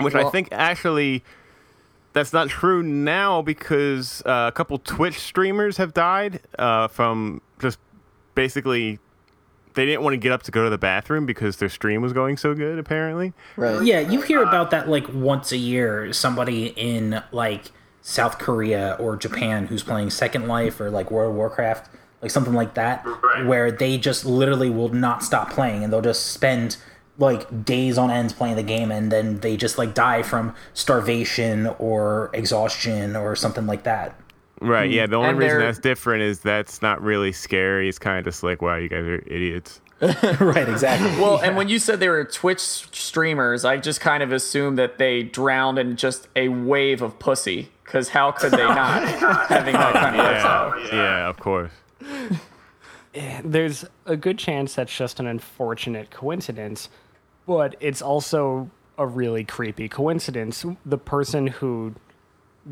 [0.00, 1.24] which I think actually
[2.14, 7.78] that's not true now because uh, a couple Twitch streamers have died uh, from just
[8.34, 8.98] basically
[9.74, 12.12] they didn't want to get up to go to the bathroom because their stream was
[12.12, 12.78] going so good.
[12.78, 13.84] Apparently, Right.
[13.84, 16.12] Yeah, you hear about that like once a year.
[16.12, 21.36] Somebody in like South Korea or Japan who's playing Second Life or like World of
[21.36, 21.90] Warcraft,
[22.22, 23.04] like something like that,
[23.46, 26.76] where they just literally will not stop playing and they'll just spend
[27.18, 31.68] like days on ends playing the game and then they just like die from starvation
[31.78, 34.18] or exhaustion or something like that.
[34.60, 34.90] right?
[34.90, 35.22] Yeah, the hmm.
[35.22, 37.88] only And reason they're- that's different is that's not really scary.
[37.88, 39.80] It's kind of just like, wow, you guys are idiots.
[40.40, 41.08] right, exactly.
[41.22, 44.98] Well, and when you said they were Twitch streamers, I just kind of assumed that
[44.98, 47.70] they drowned in just a wave of pussy.
[47.84, 49.06] Because how could they not
[49.48, 50.80] having that kind of lifestyle?
[50.80, 51.70] Yeah, yeah, of course.
[53.14, 56.88] Eh, there's a good chance that's just an unfortunate coincidence,
[57.46, 60.64] but it's also a really creepy coincidence.
[60.84, 61.94] The person who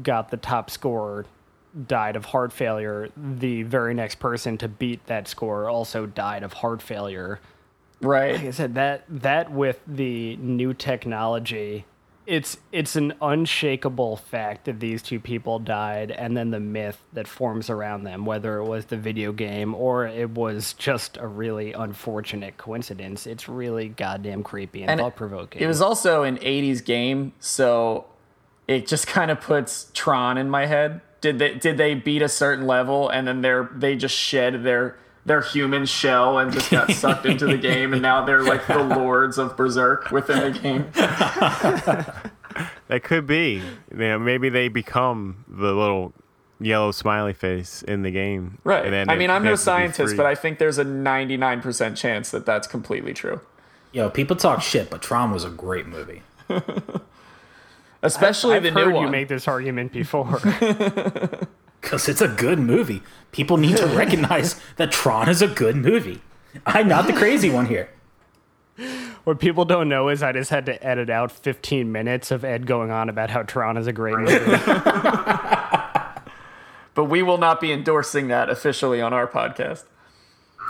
[0.03, 1.27] got the top score
[1.87, 3.09] died of heart failure.
[3.17, 7.41] The very next person to beat that score also died of heart failure.
[8.01, 8.35] Right.
[8.35, 11.85] Like I said, that that with the new technology,
[12.27, 17.27] it's it's an unshakable fact that these two people died, and then the myth that
[17.27, 21.73] forms around them, whether it was the video game or it was just a really
[21.73, 25.63] unfortunate coincidence, it's really goddamn creepy and, And thought provoking.
[25.63, 28.07] It was also an 80s game, so
[28.69, 31.01] it just kind of puts Tron in my head.
[31.21, 34.97] Did they did they beat a certain level and then they're they just shed their
[35.25, 38.79] their human shell and just got sucked into the game and now they're like the
[38.83, 40.87] lords of Berzerk within the game.
[42.89, 43.63] That could be.
[43.91, 46.13] You know, maybe they become the little
[46.61, 48.59] yellow smiley face in the game.
[48.65, 48.85] Right.
[48.85, 50.85] And then I mean, I'm no have to be scientist, but I think there's a
[50.85, 53.41] 99% chance that that's completely true.
[53.93, 56.23] Yo, people talk shit, but Tron was a great movie.
[58.03, 59.11] Especially I've the heard new you one.
[59.11, 60.41] make this argument before.
[61.83, 63.03] Because it's a good movie.
[63.33, 66.23] People need to recognize that Tron is a good movie.
[66.65, 67.91] I'm not the crazy one here.
[69.25, 72.67] what people don't know is I just had to edit out 15 minutes of Ed
[72.67, 74.57] going on about how Tron is a great movie.
[76.95, 79.85] but we will not be endorsing that officially on our podcast.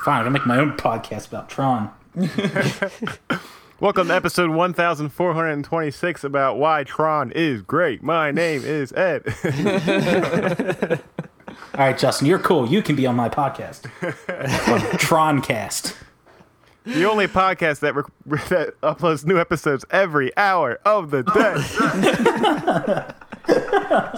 [0.04, 1.90] Fine, I'm gonna make my own podcast about Tron.
[3.82, 8.00] Welcome to episode 1426 about why Tron is great.
[8.00, 9.24] My name is Ed.
[11.48, 12.68] All right, Justin, you're cool.
[12.68, 13.90] You can be on my podcast.
[15.00, 15.96] Troncast.
[16.84, 18.06] the only podcast that, rec-
[18.50, 21.56] that uploads new episodes every hour of the day.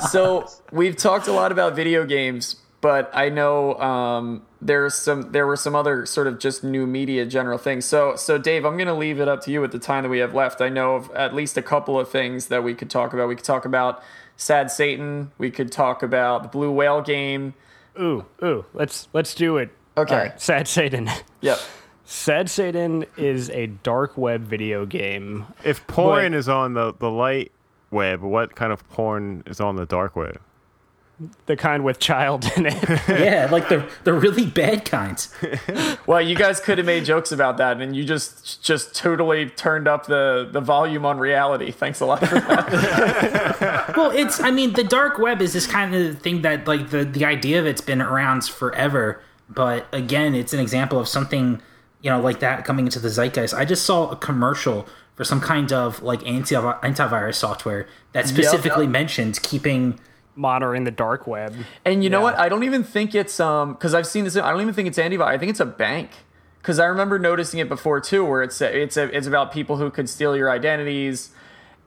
[0.11, 5.47] so we've talked a lot about video games, but I know um, there's some there
[5.47, 7.87] were some other sort of just new media general things.
[7.87, 10.19] So so Dave, I'm gonna leave it up to you with the time that we
[10.19, 10.61] have left.
[10.61, 13.27] I know of at least a couple of things that we could talk about.
[13.27, 14.03] We could talk about
[14.37, 15.33] Sad Satan.
[15.39, 17.55] We could talk about the Blue Whale game.
[17.99, 19.71] ooh, ooh, let's let's do it.
[19.97, 20.15] Okay.
[20.15, 21.09] All right, Sad Satan.
[21.41, 21.59] Yep.
[22.05, 25.47] Sad Satan is a dark web video game.
[25.65, 27.51] If porn But- is on the, the light
[27.91, 28.21] web.
[28.21, 30.39] What kind of porn is on the dark web?
[31.47, 32.83] The kind with child in it.
[33.09, 35.33] yeah, like the the really bad kinds.
[36.07, 39.89] Well, you guys could have made jokes about that, and you just just totally turned
[39.89, 41.71] up the the volume on reality.
[41.71, 43.95] Thanks a lot for that.
[43.97, 47.05] Well, it's I mean the dark web is this kind of thing that like the
[47.05, 51.63] the idea of it's been around forever, but again, it's an example of something
[52.03, 53.55] you know like that coming into the zeitgeist.
[53.55, 58.85] I just saw a commercial for some kind of like anti antivirus software that specifically
[58.85, 58.93] yep.
[58.93, 59.99] mentioned keeping
[60.37, 61.55] Monitoring the dark web.
[61.85, 62.25] And you know Yeah.
[62.25, 62.39] what?
[62.39, 64.37] I don't even think it's um because I've seen this.
[64.37, 65.27] I don't even think it's antivirus.
[65.29, 66.11] I think it's a bank.
[66.61, 69.77] Because I remember noticing it before too, where it's a, it's a, it's about people
[69.77, 71.31] who could steal your identities,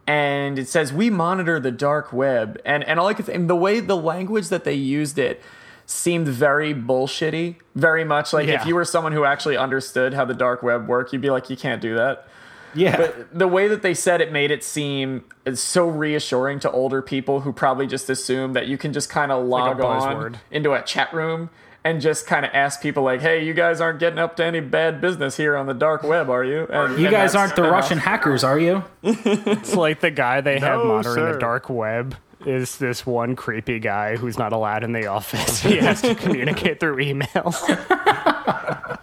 [0.06, 3.56] and it says we monitor the dark web, and and all I could think, the
[3.56, 5.42] way the language that they used it
[5.88, 10.34] seemed very bullshitty, very much like if you were someone who actually understood how the
[10.34, 12.28] dark web worked, you'd be like, you can't do that.
[12.74, 17.02] Yeah But the way that they said it made it seem so reassuring to older
[17.02, 20.36] people who probably just assume that you can just kind of log on buzzword.
[20.52, 21.50] into a chat room
[21.84, 24.60] and just kind of ask people like, "Hey, you guys aren't getting up to any
[24.60, 27.62] bad business here on the dark web, are you?" And, you and guys aren't the
[27.64, 27.72] enough.
[27.74, 28.84] Russian hackers, are you?
[29.04, 31.34] It's like the guy they have No, monitoring sir.
[31.34, 32.16] the dark web
[32.46, 35.62] is this one creepy guy who's not allowed in the office.
[35.64, 37.54] He has to communicate through email.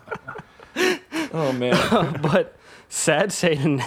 [1.36, 2.56] Oh man, but
[2.94, 3.82] Sad Satan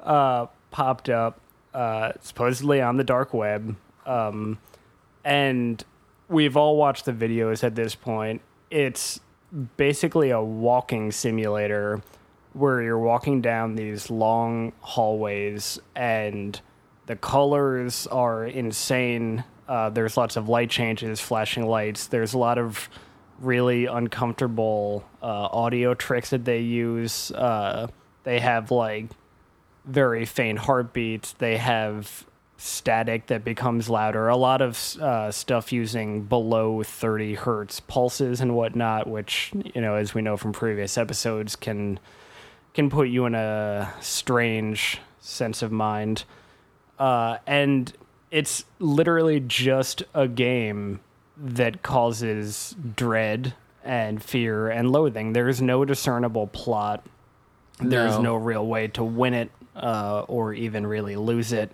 [0.00, 1.40] uh, popped up
[1.72, 4.58] uh, supposedly on the dark web, um,
[5.24, 5.82] and
[6.28, 8.42] we've all watched the videos at this point.
[8.70, 9.20] It's
[9.76, 12.02] basically a walking simulator
[12.54, 16.60] where you're walking down these long hallways and
[17.06, 19.44] the colors are insane.
[19.68, 22.08] Uh, there's lots of light changes, flashing lights.
[22.08, 22.90] There's a lot of
[23.42, 27.30] really uncomfortable uh, audio tricks that they use.
[27.32, 27.88] Uh,
[28.24, 29.06] they have like
[29.84, 31.32] very faint heartbeats.
[31.32, 32.24] They have
[32.56, 34.28] static that becomes louder.
[34.28, 39.96] A lot of uh, stuff using below 30 hertz pulses and whatnot, which you know,
[39.96, 41.98] as we know from previous episodes, can
[42.74, 46.24] can put you in a strange sense of mind.
[46.98, 47.92] Uh, and
[48.30, 51.00] it's literally just a game
[51.36, 53.54] that causes dread
[53.84, 55.32] and fear and loathing.
[55.32, 57.04] There is no discernible plot.
[57.80, 58.22] There's No.
[58.22, 61.72] no real way to win it uh, or even really lose it.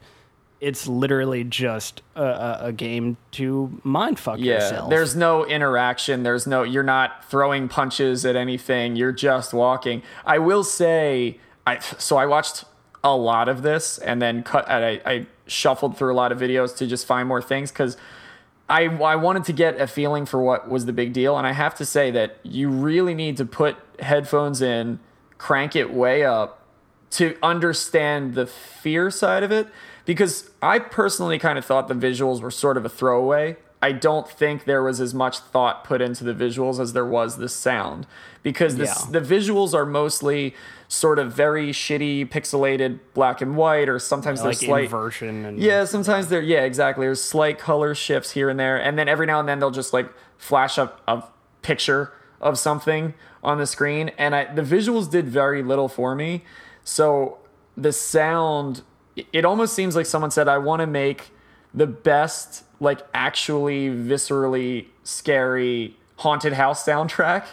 [0.61, 4.55] It's literally just a, a, a game to mindfuck yeah.
[4.55, 4.91] yourself.
[4.91, 6.25] There's no interaction.
[6.25, 6.65] There's no.
[6.65, 8.97] You're not throwing punches at anything.
[8.97, 10.03] You're just walking.
[10.27, 12.65] I will say, I so I watched
[13.05, 14.69] a lot of this and then cut.
[14.69, 17.97] I, I shuffled through a lot of videos to just find more things because
[18.69, 21.39] I, I wanted to get a feeling for what was the big deal.
[21.39, 25.01] And I have to say that you really need to put headphones in,
[25.39, 26.63] crank it way up
[27.11, 29.69] to understand the fear side of it.
[30.05, 33.57] Because I personally kind of thought the visuals were sort of a throwaway.
[33.81, 37.37] I don't think there was as much thought put into the visuals as there was
[37.39, 38.07] the sound.
[38.43, 39.21] Because this, Yeah.
[39.21, 40.55] the visuals are mostly
[40.89, 44.85] sort of very shitty, pixelated black and white, or sometimes like they're slight.
[44.85, 47.07] inversion and Yeah, sometimes they're yeah, exactly.
[47.07, 49.93] There's slight color shifts here and there, and then every now and then they'll just
[49.93, 50.09] like
[50.39, 51.23] flash up a
[51.63, 53.15] picture of something
[53.45, 56.43] on the screen, and I, the visuals did very little for me.
[56.85, 57.39] So
[57.77, 58.83] the sound,
[59.33, 61.31] it almost seems like someone said, "I want to make
[61.75, 67.45] the best, like actually viscerally scary haunted house soundtrack."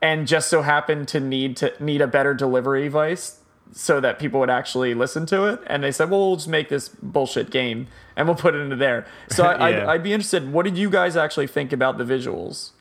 [0.00, 3.38] And just so happened to need to need a better delivery device
[3.74, 5.60] so that people would actually listen to it.
[5.66, 7.86] And they said, well, we'll just make this bullshit game
[8.16, 9.06] and we'll put it into there.
[9.30, 9.90] So I, I'd, Yeah.
[9.90, 10.52] I'd be interested.
[10.52, 12.72] What did you guys actually think about the visuals?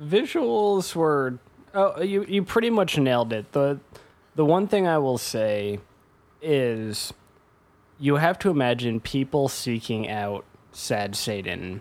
[0.00, 1.38] visuals were
[1.74, 3.78] oh you you pretty much nailed it the
[4.34, 5.78] the one thing i will say
[6.40, 7.12] is
[8.00, 11.80] you have to imagine people seeking out sad satan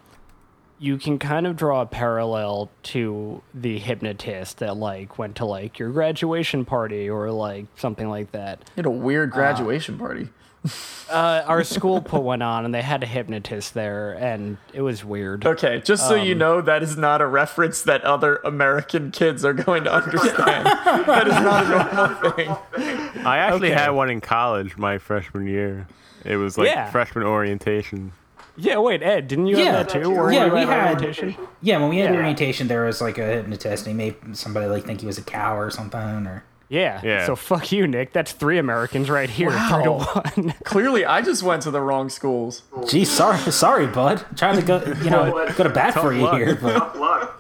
[0.82, 5.78] you can kind of draw a parallel to the hypnotist that like went to like
[5.80, 10.30] your graduation party or like something like that You had a weird graduation party.
[11.10, 15.06] uh, our school put one on and they had a hypnotist there and it was
[15.06, 19.12] weird Okay, just so Um, you know, that is not a reference that other American
[19.12, 20.66] kids are going to understand.
[21.06, 23.26] that is not a normal thing.
[23.26, 23.82] I actually Okay.
[23.82, 25.88] had one in college my freshman year.
[26.26, 26.90] It was like Yeah.
[26.92, 28.12] freshman orientation.
[28.58, 29.66] yeah wait ed didn't you Yeah.
[29.78, 31.36] have that too Were Yeah, we at had- orientation?
[31.62, 32.18] Yeah, when we had Yeah.
[32.20, 33.88] orientation, there was like a hypnotist.
[33.88, 36.28] And he made somebody like think he was a cow or something.
[36.28, 37.00] Or Yeah.
[37.04, 37.26] Yeah.
[37.26, 38.12] So fuck you, Nick.
[38.14, 39.50] That's three Americans right here.
[39.52, 40.22] Three to Wow.
[40.36, 40.54] one.
[40.66, 42.64] Clearly, I just went to the wrong schools.
[42.88, 44.24] Gee, sorry, sorry, bud.
[44.36, 46.36] Trying to go, you know, go to bat for you luck.
[46.36, 46.96] here, but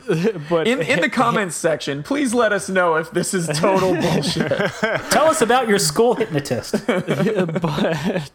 [0.49, 4.51] but In in the comments section, please let us know if this is total bullshit.
[5.11, 6.75] Tell us about your school hypnotist.
[6.87, 8.31] but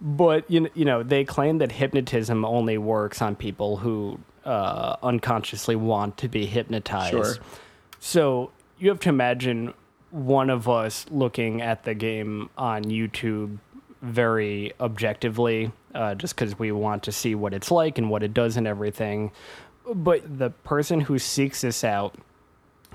[0.00, 4.96] but you know, you know they claim that hypnotism only works on people who uh,
[5.02, 7.10] unconsciously want to be hypnotized.
[7.10, 7.34] Sure.
[8.00, 9.72] So you have to imagine
[10.10, 13.58] one of us looking at the game on YouTube
[14.02, 18.34] very objectively, uh, just because we want to see what it's like and what it
[18.34, 19.30] does and everything.
[19.94, 22.14] But the person who seeks this out,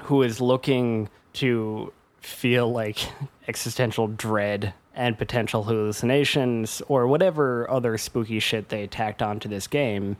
[0.04, 3.00] who is looking to feel like
[3.48, 10.18] existential dread and potential hallucinations or whatever other spooky shit they tacked onto this game,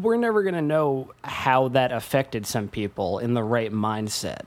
[0.00, 4.42] we're never going to know how that affected some people in the right mindset.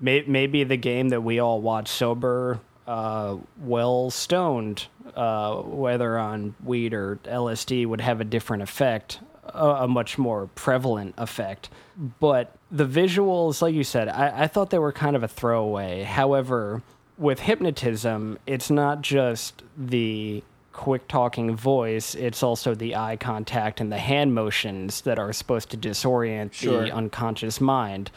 [0.00, 6.94] Maybe the game that we all watch sober, uh, well stoned, uh, whether on weed
[6.94, 9.18] or LSD, would have a different effect,
[9.54, 11.68] a, a much more prevalent effect.
[12.20, 16.02] But the visuals, like you said, I, I thought they were kind of a throwaway.
[16.02, 16.82] However,
[17.16, 20.42] with hypnotism, it's not just the
[20.72, 25.70] quick talking voice, it's also the eye contact and the hand motions that are supposed
[25.70, 26.82] to disorient Sure.
[26.84, 28.12] the unconscious mind.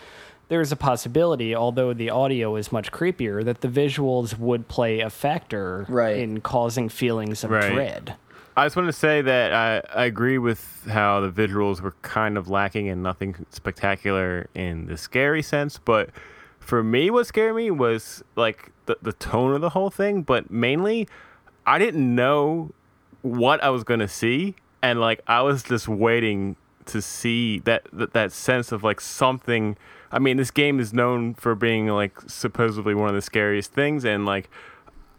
[0.48, 5.10] There's a possibility, although the audio is much creepier, that the visuals would play a
[5.10, 6.18] factor Right.
[6.18, 7.72] in causing feelings of Right.
[7.74, 8.16] dread.
[8.56, 12.38] I just want to say that I, I agree with how the visuals were kind
[12.38, 15.78] of lacking and nothing spectacular in the scary sense.
[15.78, 16.10] But
[16.60, 20.24] for me, what scared me was like the, the tone of the whole thing.
[20.24, 21.08] But mainly,
[21.66, 22.72] I didn't know
[23.22, 24.56] what I was going to see.
[24.82, 29.78] And like, I was just waiting to see that, that, that sense of like something.
[30.12, 34.04] I mean, this game is known for being like supposedly one of the scariest things.
[34.04, 34.50] And like,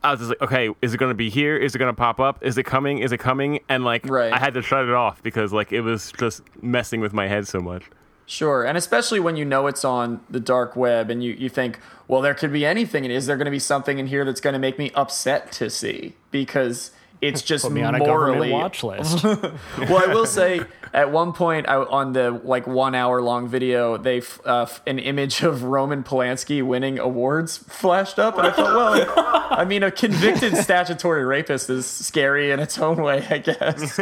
[0.04, 1.56] I was just like, okay, is it going to be here?
[1.56, 2.44] Is it going to pop up?
[2.44, 2.98] Is it coming?
[2.98, 3.60] Is it coming?
[3.68, 4.32] And like, Right.
[4.32, 7.46] I had to shut it off because like it was just messing with my head
[7.46, 7.84] so much.
[8.24, 11.78] Sure, and especially when you know it's on the dark web and you, you think,
[12.08, 13.04] well, there could be anything.
[13.04, 15.52] And is there going to be something in here that's going to make me upset
[15.52, 16.14] to see?
[16.30, 16.92] Because
[17.22, 18.50] it's just Put me on a morally.
[18.50, 19.24] government watch list.
[19.24, 20.62] well, I will say,
[20.92, 25.42] at one point I, on the like one hour long video, they uh, an image
[25.42, 29.12] of Roman Polanski winning awards flashed up, and I thought, well,
[29.50, 34.00] I mean, a convicted statutory rapist is scary in its own way, I guess.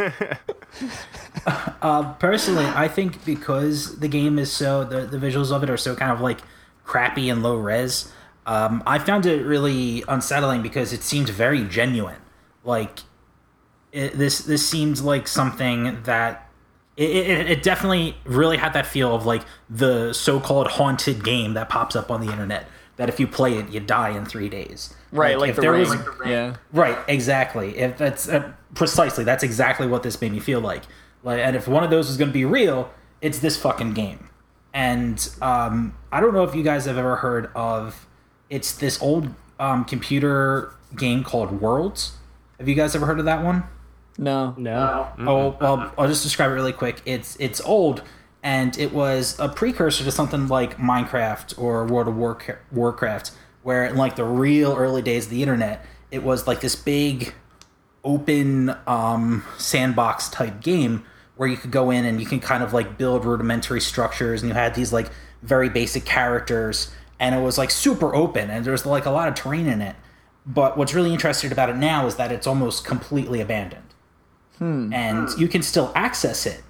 [2.19, 5.95] Personally, I think because the game is so the, the visuals of it are so
[5.95, 6.39] kind of like
[6.83, 8.11] crappy and low res,
[8.45, 12.17] um, I found it really unsettling because it seemed very genuine.
[12.63, 12.99] Like
[13.91, 16.49] it, this this seems like something that
[16.97, 21.69] it, it, it definitely really had that feel of like the so-called haunted game that
[21.69, 22.67] pops up on the internet.
[22.97, 24.93] That if you play it, you die in three days.
[25.11, 25.89] Right, like if the there ring.
[25.89, 26.55] was- yeah.
[26.71, 27.77] Right, exactly.
[27.77, 30.83] If that's uh, precisely that's exactly what this made me feel like.
[31.23, 34.29] Like, and if one of those is going to be real, it's this fucking game.
[34.73, 38.07] And um, I don't know if you guys have ever heard of.
[38.49, 39.29] It's this old
[39.59, 42.13] um, computer game called Worlds.
[42.59, 43.63] Have you guys ever heard of that one?
[44.17, 44.55] No.
[45.17, 45.29] no.
[45.29, 47.01] Oh well, I'll just describe it really quick.
[47.05, 48.03] It's it's old,
[48.43, 53.31] and it was a precursor to something like Minecraft or World of Warca- Warcraft,
[53.63, 57.33] where in like the real early days of the internet, it was like this big
[58.03, 61.03] open um, sandbox type game
[61.35, 64.49] where you could go in and you can kind of like build rudimentary structures, and
[64.49, 65.09] you had these like
[65.41, 69.27] very basic characters, and it was like super open, and there was like a lot
[69.27, 69.95] of terrain in it.
[70.45, 73.90] But what's really interesting about it now is that it's almost completely abandoned
[74.61, 74.93] Hmm.
[74.93, 76.61] and you can still access it,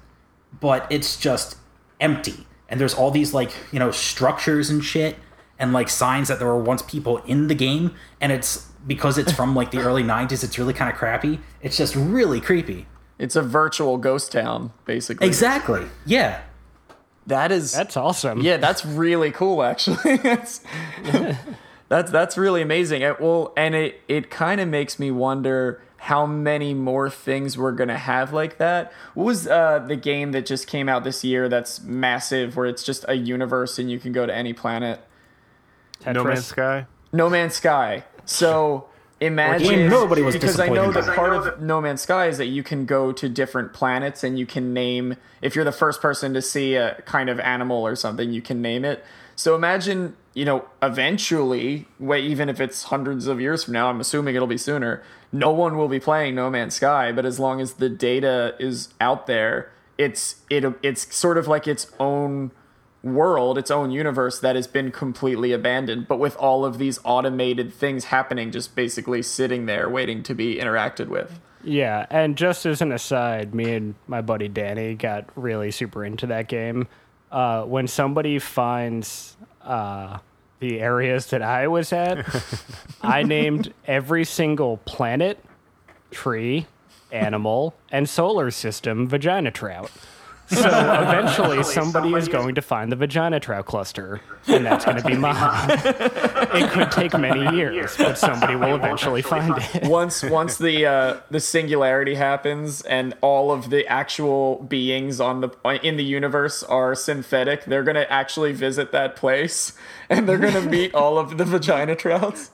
[0.58, 1.58] but it's just
[2.00, 2.46] empty.
[2.70, 5.16] And there's all these like you know structures and shit,
[5.58, 9.30] and like signs that there were once people in the game, and it's because it's
[9.30, 10.42] from like the early '90s.
[10.42, 11.40] It's really kind of crappy.
[11.60, 12.86] It's just really creepy.
[13.18, 15.26] It's a virtual ghost town, basically.
[15.26, 15.86] Exactly.
[16.06, 16.40] Yeah.
[17.26, 18.40] That is That's awesome.
[18.40, 19.62] Yeah, that's really cool.
[19.62, 20.62] Actually, that's
[21.88, 23.02] that's that's really amazing.
[23.02, 27.70] It, well, and it it kind of makes me wonder how many more things we're
[27.70, 28.92] gonna have like that.
[29.14, 31.48] What was uh, the game that just came out this year?
[31.48, 35.00] That's massive, where it's just a universe and you can go to any planet.
[36.04, 36.86] No Man's Sky.
[37.12, 38.02] No Man's Sky.
[38.24, 38.88] So
[39.20, 41.14] imagine Game nobody was because I know disappointed that by.
[41.14, 44.44] part of No Man's Sky is that you can go to different planets and you
[44.44, 48.32] can name if you're the first person to see a kind of animal or something,
[48.32, 49.04] you can name it.
[49.36, 54.34] So imagine, you know, eventually, even if it's hundreds of years from now, I'm assuming
[54.34, 55.02] it'll be sooner.
[55.30, 58.88] No one will be playing No Man's Sky, but as long as the data is
[59.00, 62.50] out there, it's it it's sort of like its own
[63.02, 67.74] world, its own universe that has been completely abandoned, but with all of these automated
[67.74, 71.40] things happening, just basically sitting there waiting to be interacted with.
[71.64, 76.26] Yeah, and just as an aside, me and my buddy Danny got really super into
[76.28, 76.88] that game.
[77.32, 80.18] uh, when somebody finds uh,
[80.60, 82.24] the areas that I was at,
[83.02, 85.42] I named every single planet,
[86.10, 86.66] tree,
[87.10, 89.90] animal, and solar system vagina trout.
[90.52, 95.04] So eventually, somebody is going to find the vagina trout cluster, and that's going to
[95.04, 95.36] be mine.
[95.70, 99.84] it could take many years, but somebody will eventually find it.
[99.84, 105.80] once once the uh, the singularity happens and all of the actual beings on the
[105.82, 109.72] in the universe are synthetic, they're gonna actually visit that place
[110.10, 112.50] and they're gonna meet all of the vagina trouts.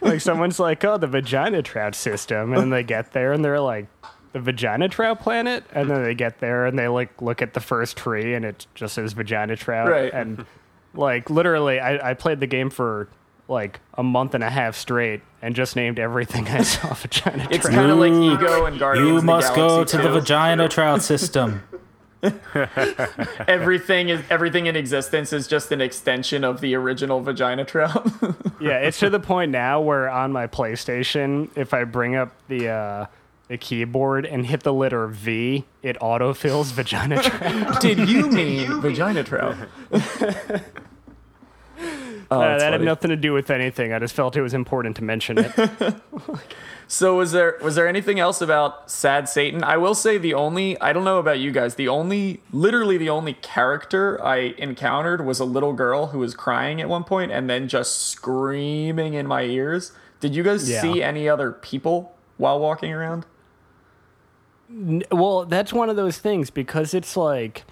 [0.00, 3.88] Like someone's like, "Oh, the vagina trout system," and they get there and they're like,
[4.32, 7.60] "The vagina trout planet," and then they get there and they like look at the
[7.60, 10.12] first tree and it just says vagina trout, Right.
[10.12, 10.44] and
[10.94, 13.08] like literally, I, I played the game for
[13.48, 17.64] like a month and a half straight and just named everything I saw vagina It's
[17.64, 17.74] trout.
[17.74, 19.08] kind of like ego and Guardians.
[19.08, 21.62] You of the must go Galaxy to the vagina trout system.
[23.46, 28.10] Everything is everything in existence is just an extension of the original vagina trout.
[28.60, 32.68] Yeah, it's to the point now where on my PlayStation, if I bring up the
[32.68, 33.06] uh,
[33.48, 37.80] the keyboard and hit the letter V, it autofills vagina trout.
[37.80, 39.56] Did you mean vagina trout?
[42.30, 43.92] Oh, Uh, that's that had nothing to do with anything.
[43.94, 45.52] I just felt it was important to mention it.
[46.90, 49.62] So was there was there anything else about Sad Satan?
[49.62, 53.10] I will say the only I don't know about you guys, the only literally the
[53.10, 57.48] only character I encountered was a little girl who was crying at one point and
[57.48, 59.92] then just screaming in my ears.
[60.20, 60.80] Did you guys Yeah.
[60.80, 63.26] see any other people while walking around?
[65.10, 67.64] Well, that's one of those things because it's like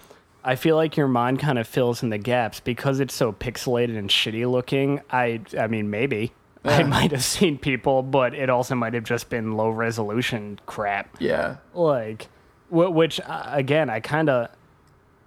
[0.43, 3.97] I feel like your mind kind of fills in the gaps because it's so pixelated
[3.97, 5.01] and shitty looking.
[5.11, 6.31] I I mean maybe
[6.63, 11.17] I might have seen people, but it also might have just been low resolution crap.
[11.19, 11.57] Yeah.
[11.73, 12.27] like
[12.69, 14.49] wh- which uh, again i kind of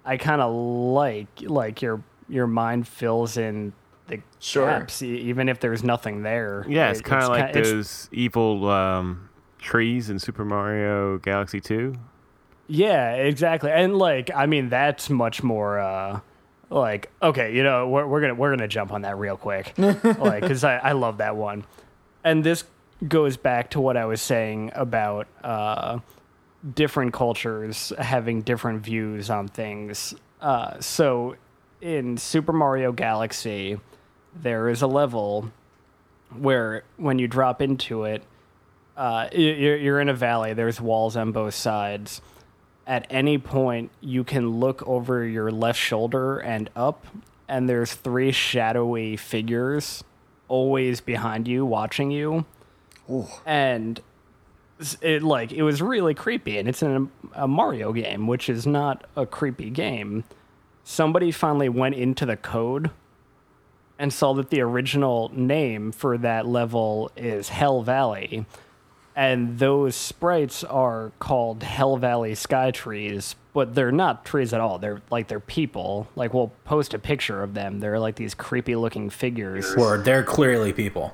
[0.05, 3.73] i kind of like like your your mind fills in
[4.07, 4.67] the Sure.
[4.67, 7.71] gaps e- even if there's nothing there Yeah, it's It- kind of like ki- it's-
[7.71, 9.29] those evil um,
[9.61, 11.95] trees in Super Mario Galaxy 2.
[12.67, 13.71] yeah exactly.
[13.71, 16.19] And like i mean that's much more uh
[16.69, 19.73] like okay you know we're, we're gonna we're gonna jump on that real quick.
[19.77, 21.63] Like because I, I love that one.
[22.23, 22.63] And this
[23.07, 25.99] goes back to what i was saying about uh
[26.75, 30.13] different cultures having different views on things.
[30.39, 31.35] Uh so
[31.81, 33.79] in super mario galaxy
[34.35, 35.51] there is a level
[36.37, 38.23] where when you drop into it
[39.01, 40.53] uh, you're, you're in a valley.
[40.53, 42.21] There's walls on both sides.
[42.85, 47.07] At any point, you can look over your left shoulder and up,
[47.47, 50.03] and there's three shadowy figures
[50.47, 52.45] always behind you, watching you.
[53.09, 53.25] Ooh.
[53.43, 53.99] And
[55.01, 58.67] it like it was really creepy, and it's in a, a Mario game, which is
[58.67, 60.25] not a creepy game.
[60.83, 62.91] Somebody finally went into the code
[63.97, 68.45] and saw that the original name for that level is Hell Valley.
[69.15, 74.79] And those sprites are called Hell Valley Sky Trees, but they're not trees at all.
[74.79, 76.07] They're like they're people.
[76.15, 77.79] Like we'll post a picture of them.
[77.81, 79.75] They're like these creepy looking figures.
[79.75, 81.13] Word, they're clearly people.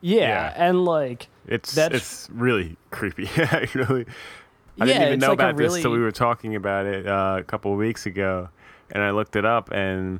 [0.00, 0.52] Yeah, Yeah.
[0.56, 3.28] and like It's That's- it's really creepy.
[3.36, 4.06] Actually,
[4.80, 6.86] I Yeah, didn't even know like a about this till really- we were talking about
[6.86, 8.48] it uh, a couple of weeks ago,
[8.90, 9.70] and I looked it up.
[9.70, 10.18] And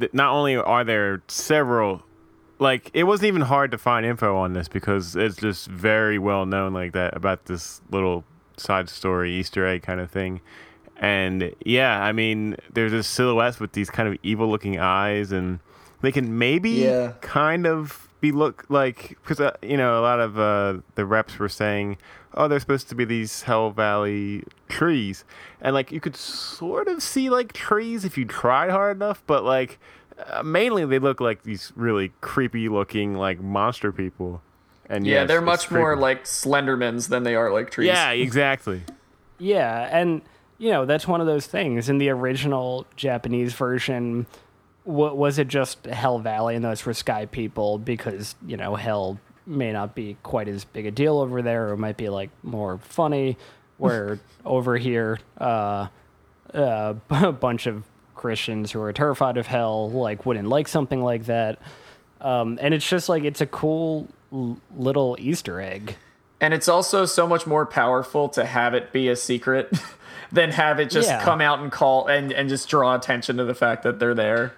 [0.00, 2.02] th- not only are there several,
[2.58, 6.46] like it wasn't even hard to find info on this because it's just very well
[6.46, 8.24] known like that about this little
[8.56, 10.40] side story Easter egg kind of thing.
[10.96, 15.58] And yeah, I mean, there's this silhouette with these kind of evil looking eyes, and
[16.02, 17.14] they can maybe Yeah.
[17.20, 21.38] kind of be look like because uh, you know a lot of uh, the reps
[21.38, 21.98] were saying,
[22.34, 25.24] oh, they're supposed to be these Hell Valley trees,
[25.60, 29.42] and like you could sort of see like trees if you tried hard enough, but
[29.44, 29.78] like
[30.18, 34.42] uh, mainly they look like these really creepy looking like monster people.
[34.88, 37.86] And Yeah, yes, they're it's much more like Slendermans than they are like trees.
[37.86, 38.82] yeah, exactly.
[39.38, 40.22] Yeah, and
[40.58, 41.88] you know that's one of those things.
[41.88, 44.26] In the original Japanese version,
[44.84, 49.18] wa was it just Hell Valley, and those were Sky people because you know Hell
[49.46, 52.30] may not be quite as big a deal over there, or it might be like
[52.42, 53.36] more funny.
[53.78, 55.88] Where over here, uh,
[56.52, 57.82] uh, a bunch of
[58.28, 61.58] Christians who are terrified of hell like wouldn't like something like that.
[62.22, 65.96] Um, and it's just like it's a cool l- little Easter egg.
[66.40, 69.70] And it's also so much more powerful to have it be a secret
[70.32, 71.22] than have it just Yeah.
[71.22, 74.54] come out and call and, and just draw attention to the fact that they're there.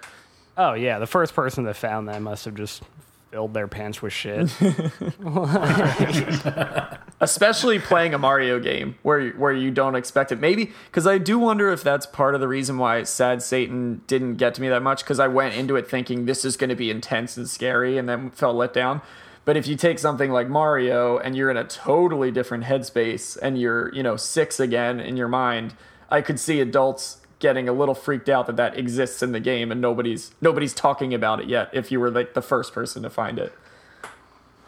[0.57, 2.83] Oh yeah, the first person that found that must have just
[3.31, 4.49] filled their pants with shit.
[7.19, 10.39] especially playing a Mario game where where you don't expect it.
[10.39, 14.35] Maybe because I do wonder if that's part of the reason why Sad Satan didn't
[14.35, 16.75] get to me that much because I went into it thinking this is going to
[16.75, 19.01] be intense and scary, and then felt let down.
[19.45, 23.59] But if you take something like Mario and you're in a totally different headspace and
[23.59, 25.73] you're you know six again in your mind,
[26.09, 29.71] I could see adults getting a little freaked out that that exists in the game
[29.71, 31.69] and nobody's nobody's talking about it yet.
[31.73, 33.53] If you were like the first person to find it.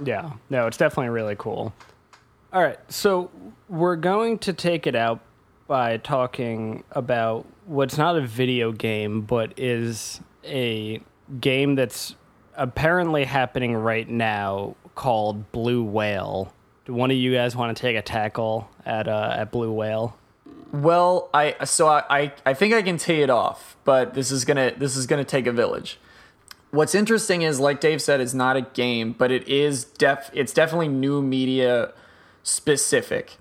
[0.03, 1.73] Yeah, no, it's definitely really cool.
[2.51, 3.29] All right, so
[3.67, 5.19] we're going to take it out
[5.67, 10.99] by talking about what's not a video game, but is a
[11.39, 12.15] game that's
[12.55, 16.51] apparently happening right now called Blue Whale.
[16.85, 20.17] Do one of you guys want to take a tackle at uh, at Blue Whale?
[20.71, 24.45] Well, I so I, I I think I can tee it off, but this is
[24.45, 25.99] gonna this is gonna take a village.
[26.71, 30.53] What's interesting is, like Dave said, it's not a game, but it is def it's
[30.53, 31.93] definitely new media
[32.43, 33.37] specific.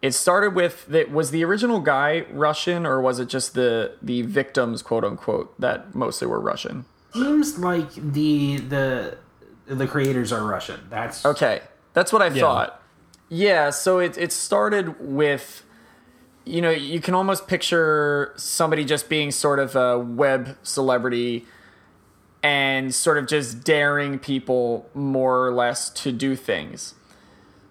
[0.00, 4.22] It started with that was the original guy Russian or was it just the the
[4.22, 6.86] victims quote unquote that mostly were Russian?
[7.12, 9.18] Seems like the the
[9.66, 10.80] the creators are Russian.
[10.88, 11.60] That's Okay.
[11.92, 12.80] That's what I thought.
[13.28, 15.64] Yeah, so it it started with
[16.44, 21.46] you know, you can almost picture somebody just being sort of a web celebrity
[22.42, 26.94] and sort of just daring people more or less to do things.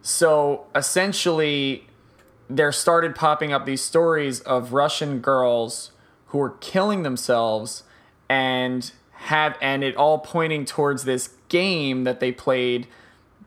[0.01, 1.87] So essentially,
[2.49, 5.91] there started popping up these stories of Russian girls
[6.27, 7.83] who were killing themselves
[8.29, 12.87] and have and it all pointing towards this game that they played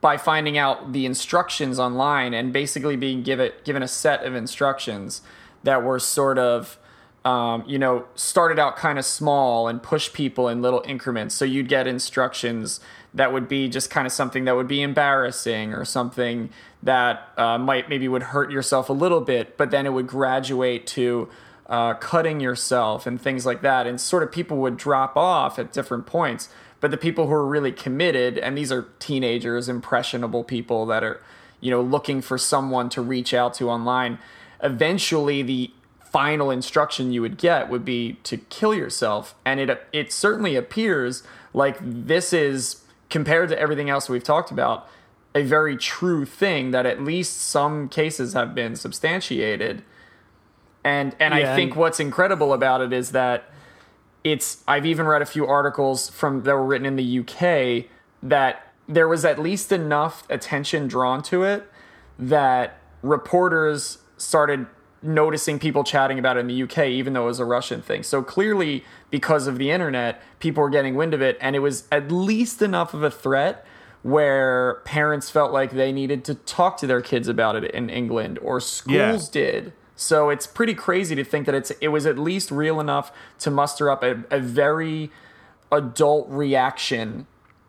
[0.03, 5.23] by finding out the instructions online and basically being given given a set of instructions
[5.63, 6.77] that were sort of
[7.25, 11.35] um, you know started out kind of small and push people in little increments.
[11.35, 12.81] So you'd get instructions
[13.15, 16.51] that would be just kind of something that would be embarrassing or something
[16.83, 20.87] that uh, might maybe would hurt yourself a little bit but then it would graduate
[20.87, 21.29] to
[21.73, 23.87] uh, cutting yourself and things like that.
[23.87, 26.51] And sort of people would drop off at different points
[26.83, 31.23] but the people who are really committed and these are teenagers impressionable people that are
[31.61, 34.19] you know looking for someone to reach out to online
[34.63, 35.71] eventually the
[36.13, 39.35] final instruction you would get would be to kill yourself.
[39.47, 41.23] And it it certainly appears
[41.55, 44.87] like this is compared to everything else we've talked about
[45.35, 49.83] a very true thing that at least some cases have been substantiated.
[50.85, 53.45] And and Yeah, I think and- what's incredible about it is that
[54.25, 57.87] it's I've even read a few articles from that were written in the UK
[58.23, 61.69] that there was at least enough attention drawn to it
[62.19, 64.67] that reporters started
[65.03, 68.03] noticing people chatting about it in the UK even though it was a Russian thing.
[68.03, 71.89] So clearly because of the internet, people were getting wind of it and it was
[71.91, 73.67] at least enough of a threat
[74.03, 78.39] where parents felt like they needed to talk to their kids about it in England
[78.41, 79.73] or schools did.
[80.03, 83.51] So it's pretty crazy to think that it's it was at least real enough to
[83.51, 85.11] muster up a, a very
[85.71, 87.27] adult reaction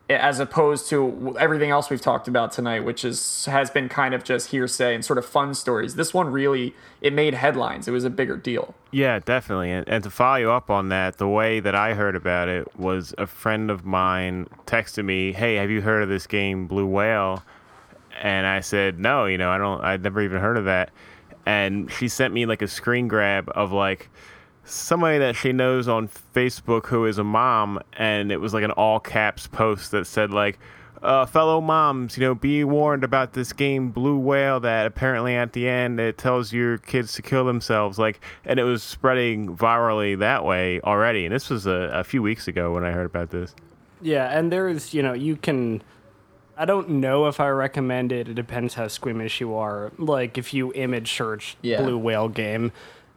[0.10, 4.24] as opposed to everything else we've talked about tonight which is has been kind of
[4.24, 5.96] just hearsay and sort of fun stories.
[5.96, 7.88] This one really it made headlines.
[7.88, 8.74] It was a bigger deal.
[8.92, 9.72] Yeah, definitely.
[9.72, 13.14] And, and to follow up on that, the way that I heard about it was
[13.18, 17.44] a friend of mine texted me, "Hey, have you heard of this game Blue Whale?"
[18.22, 19.82] And I said, "No, you know, I don't.
[19.84, 20.92] I'd never even heard of that."
[21.46, 24.10] And she sent me like a screen grab of like
[24.64, 28.72] somebody that she knows on Facebook who is a mom, and it was like an
[28.72, 30.60] all caps post that said like.
[31.02, 35.52] Uh, fellow moms, you know, be warned about this game Blue Whale that apparently at
[35.52, 38.00] the end it tells your kids to kill themselves.
[38.00, 41.26] Like, and it was spreading virally that way already.
[41.26, 43.54] And this was a, a few weeks ago when I heard about this.
[44.02, 45.84] Yeah, and there's, you know, you can.
[46.58, 48.28] I don't know if I recommend it.
[48.30, 49.92] It depends how squeamish you are.
[49.98, 51.82] Like, if you image search Yeah.
[51.82, 52.72] Blue Whale game,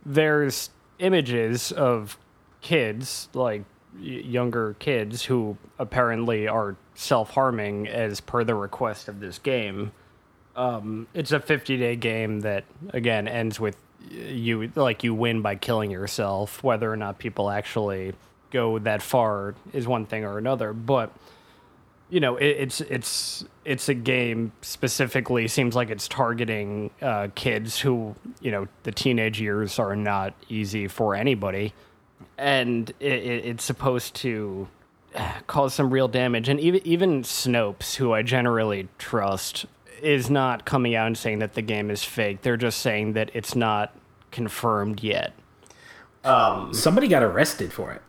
[0.05, 2.17] there's images of
[2.63, 3.63] kids, like
[3.95, 9.93] y- younger kids, who apparently are self harming as per the request of this game.
[10.55, 13.77] Um, it's a 50 day game that, again, ends with
[14.11, 16.65] you, like, you win by killing yourself.
[16.65, 18.15] Whether or not people actually
[18.51, 20.73] go that far is one thing or another.
[20.73, 21.11] But
[22.09, 27.81] you know, it, it's it's it's a game specifically seems like it's targeting uh, kids
[27.81, 31.73] who you know the teenage years are not easy for anybody,
[32.39, 34.69] and it, it, it's supposed to
[35.15, 36.49] uh, cause some real damage.
[36.49, 39.67] And even even Snopes, who I generally trust,
[40.01, 42.43] is not coming out and saying that the game is fake.
[42.43, 43.97] They're just saying that it's not
[44.31, 45.33] confirmed yet.
[46.73, 48.03] somebody got arrested for it.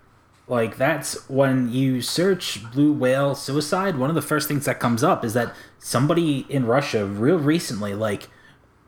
[0.47, 5.03] Like that's when you search blue whale suicide, one of the first things that comes
[5.03, 8.29] up is that somebody in Russia real recently like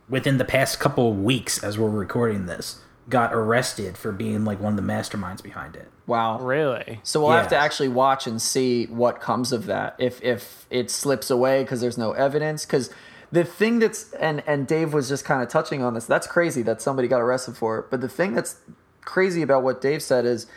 [0.07, 4.59] within the past couple of weeks as we're recording this got arrested for being like
[4.59, 5.89] one of the masterminds behind it.
[6.05, 6.39] Wow.
[6.39, 6.99] Really?
[7.03, 9.95] So we'll have to actually watch and see what comes of that.
[9.99, 12.65] If if it slips away because there's no evidence.
[12.65, 12.89] Because
[13.31, 16.05] the thing that's and and Dave was just kind of touching on this.
[16.05, 17.85] That's crazy that somebody got arrested for it.
[17.89, 18.57] But the thing that's
[19.01, 20.47] crazy about what Dave said is,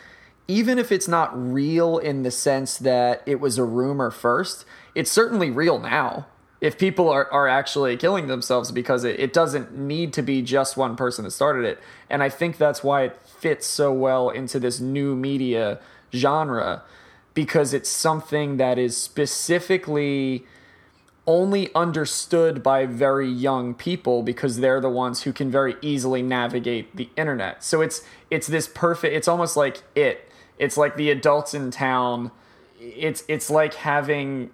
[0.47, 5.11] even if it's not real in the sense that it was a rumor first, it's
[5.11, 6.27] certainly real now.
[6.59, 10.77] If people are, are actually killing themselves because it, it doesn't need to be just
[10.77, 11.79] one person that started it.
[12.09, 15.79] And I think that's why it fits so well into this new media
[16.13, 16.83] genre
[17.33, 20.45] because it's something that is specifically
[21.25, 26.95] only understood by very young people because they're the ones who can very easily navigate
[26.95, 27.63] the internet.
[27.63, 30.29] So it's it's this perfect it's almost like it.
[30.57, 32.31] It's like the adults in town.
[32.79, 34.51] It's it's like having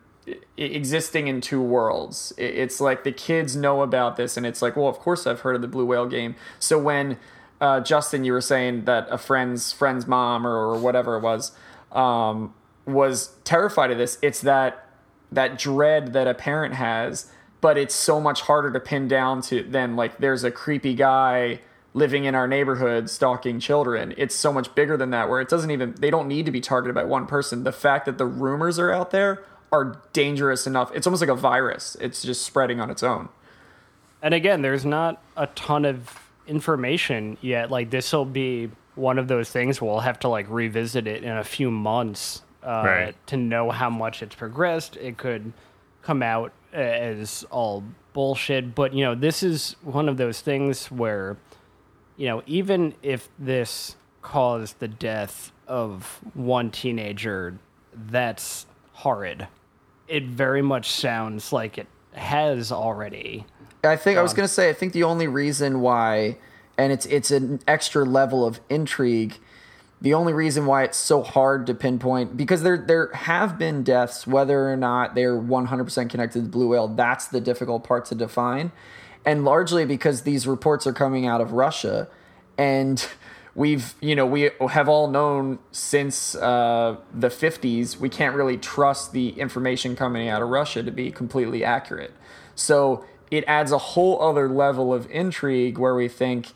[0.57, 2.33] existing in two worlds.
[2.37, 5.55] It's like the kids know about this and it's like, well, of course I've heard
[5.55, 6.35] of the Blue Whale game.
[6.59, 7.17] So when
[7.61, 11.51] uh, Justin, you were saying that a friend's friend's mom or, or whatever it was
[11.91, 12.53] um,
[12.85, 14.17] was terrified of this.
[14.21, 14.85] It's that
[15.31, 17.31] that dread that a parent has,
[17.61, 21.59] but it's so much harder to pin down to than like there's a creepy guy
[21.99, 24.13] living in our neighborhood stalking children.
[24.17, 26.61] It's so much bigger than that where it doesn't even they don't need to be
[26.61, 27.63] targeted by one person.
[27.63, 30.91] The fact that the rumors are out there are dangerous enough.
[30.95, 31.95] It's almost like a virus.
[32.01, 33.29] It's just spreading on its own.
[34.21, 37.69] And again, there's not a ton of information yet.
[37.69, 41.37] Like this will be one of those things we'll have to like revisit it in
[41.37, 43.27] a few months uh, Right.
[43.27, 44.97] to know how much it's progressed.
[44.97, 45.53] It could
[46.01, 47.83] come out as all
[48.13, 51.37] bullshit, but you know, this is one of those things where
[52.19, 57.57] you know, even if this caused the death of one teenager,
[57.93, 59.47] that's horrid.
[60.09, 63.45] It very much sounds like it has already.
[63.85, 66.37] I think I was gonna say I think the only reason why,
[66.77, 69.37] and it's it's an extra level of intrigue.
[70.01, 74.27] The only reason why it's so hard to pinpoint because there there have been deaths,
[74.27, 76.89] whether or not they're one hundred percent connected to blue whale.
[76.89, 78.73] That's the difficult part to define,
[79.25, 82.07] and largely because these reports are coming out of Russia,
[82.57, 83.07] and
[83.55, 89.11] we've you know we have all known since uh, the 50s we can't really trust
[89.11, 92.13] the information coming out of russia to be completely accurate.
[92.55, 96.47] So it adds a whole other level of intrigue where we think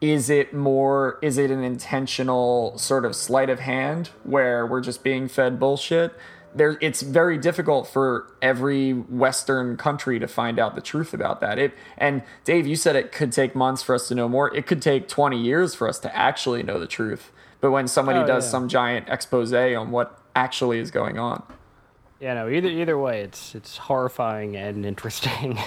[0.00, 5.02] is it more is it an intentional sort of sleight of hand where we're just
[5.02, 6.12] being fed bullshit
[6.54, 11.58] there it's very difficult for every western country to find out the truth about that
[11.58, 14.66] it and dave you said it could take months for us to know more it
[14.66, 17.30] could take 20 years for us to actually know the truth
[17.60, 18.50] but when somebody Oh, does yeah.
[18.50, 21.42] some giant expose on what actually is going on
[22.20, 25.58] Yeah, no, either either way, it's it's horrifying and interesting.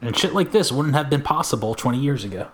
[0.00, 2.48] And shit like this wouldn't have been possible 20 years ago.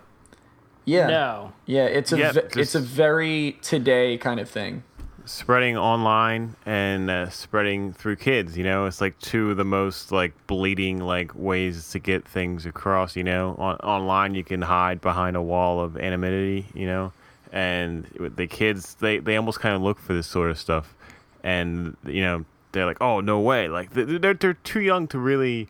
[0.85, 1.53] yeah no.
[1.65, 4.83] yeah it's a Yeah, ve- just- it's a very today kind of thing
[5.25, 8.85] spreading online and uh, spreading through kids you know?
[8.85, 13.23] It's like two of the most like bleeding like ways to get things across you
[13.23, 13.55] know?
[13.57, 17.13] On, online you can hide behind a wall of anonymity you know?
[17.51, 18.05] And
[18.35, 20.95] the kids they, they almost kind of look for this sort of stuff.
[21.43, 23.67] And you know they're like oh no way.
[23.67, 25.69] Like they're, they're too young to really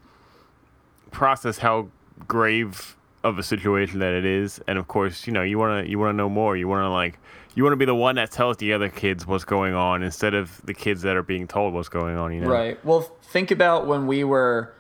[1.12, 1.90] process how
[2.28, 4.62] grave of a situation that it is.
[4.68, 6.58] And of course you know you want to you want to know more.
[6.58, 7.20] You want to like
[7.56, 10.34] you want to be the one that tells the other kids what's going on instead
[10.34, 12.84] of the kids that are being told what's going on you know Right.
[12.86, 14.74] Well, think about when we were,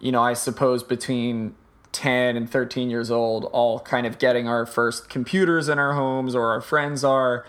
[0.00, 1.54] you know, I suppose between
[1.92, 6.34] 10 and 13 years old, all kind of getting our first computers in our homes
[6.34, 7.46] or our friends are.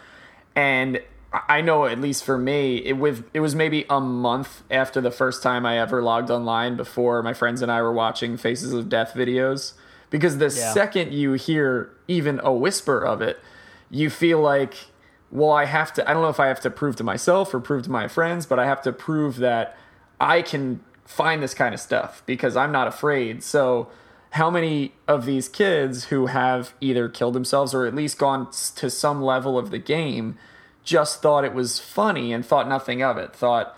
[0.55, 1.01] And
[1.33, 5.11] I know, at least for me, it, with, it was maybe a month after the
[5.11, 8.89] first time I ever logged online before my friends and I were watching Faces of
[8.89, 9.73] Death videos.
[10.09, 10.71] Because the Yeah.
[10.73, 13.39] second you hear even a whisper of it,
[13.89, 14.76] you feel like
[15.31, 17.59] well i have to i don't know if i have to prove to myself or
[17.59, 19.77] prove to my friends but i have to prove that
[20.19, 23.41] i can find this kind of stuff because i'm not afraid.
[23.41, 23.88] So
[24.31, 28.89] how many of these kids who have either killed themselves or at least gone to
[28.89, 30.38] some level of the game
[30.84, 33.76] just thought it was funny and thought nothing of it thought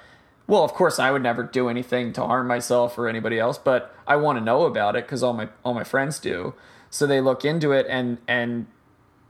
[0.48, 3.95] well of course i would never do anything to harm myself or anybody else but
[4.07, 6.53] i want to know about it because all my all my friends do.
[6.90, 8.65] So they look into it and and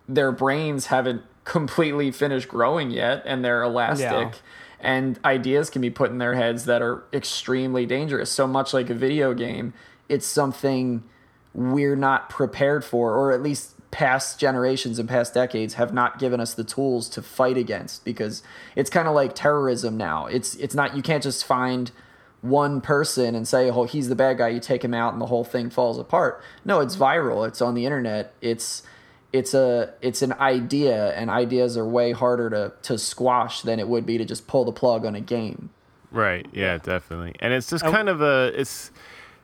[0.10, 4.32] their brains haven't completely finished growing yet and they're elastic Yeah.
[4.80, 8.90] and ideas can be put in their heads that are extremely dangerous so much like
[8.90, 9.74] a video game
[10.10, 11.04] it's something
[11.54, 16.40] we're not prepared for or at least past generations and past decades have not given
[16.40, 18.44] us the tools to fight against because
[18.76, 21.92] it's kind of like terrorism now it's it's not you can't just find
[22.42, 25.26] one person and say, "Oh, he's the bad guy." You take him out, and the
[25.26, 26.42] whole thing falls apart.
[26.64, 27.46] No, it's viral.
[27.46, 28.34] It's on the internet.
[28.40, 28.82] It's
[29.32, 33.88] it's a it's an idea, and ideas are way harder to to squash than it
[33.88, 35.70] would be to just pull the plug on a game.
[36.12, 36.48] Right.
[36.52, 37.36] Yeah, definitely.
[37.40, 38.92] And it's just kind of a it's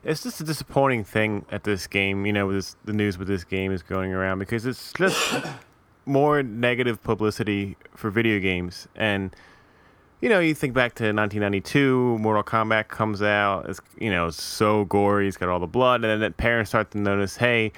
[0.03, 2.25] it's just a disappointing thing at this game.
[2.25, 5.45] You know, with this, the news with this game is going around because it's just
[6.05, 8.87] more negative publicity for video games.
[8.95, 9.35] And
[10.21, 13.69] you know, you think back to 1992, Mortal Kombat comes out.
[13.69, 15.27] It's you know so gory.
[15.27, 17.71] It's got all the blood, and then parents start to notice, hey.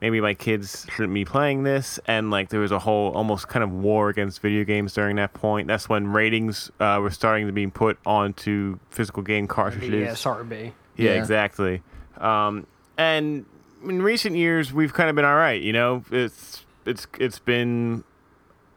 [0.00, 3.62] Maybe my kids shouldn't be playing this, and like there was a whole almost kind
[3.64, 5.68] of war against video games during that point.
[5.68, 10.18] That's when ratings uh, were starting to be put onto physical game cartridges.
[10.18, 10.72] ESRB.
[10.96, 11.20] Yeah, Yeah.
[11.20, 11.82] exactly.
[12.18, 12.66] Um,
[12.98, 13.46] and
[13.84, 15.60] in recent years, we've kind of been all right.
[15.62, 18.04] You know, it's it's it's been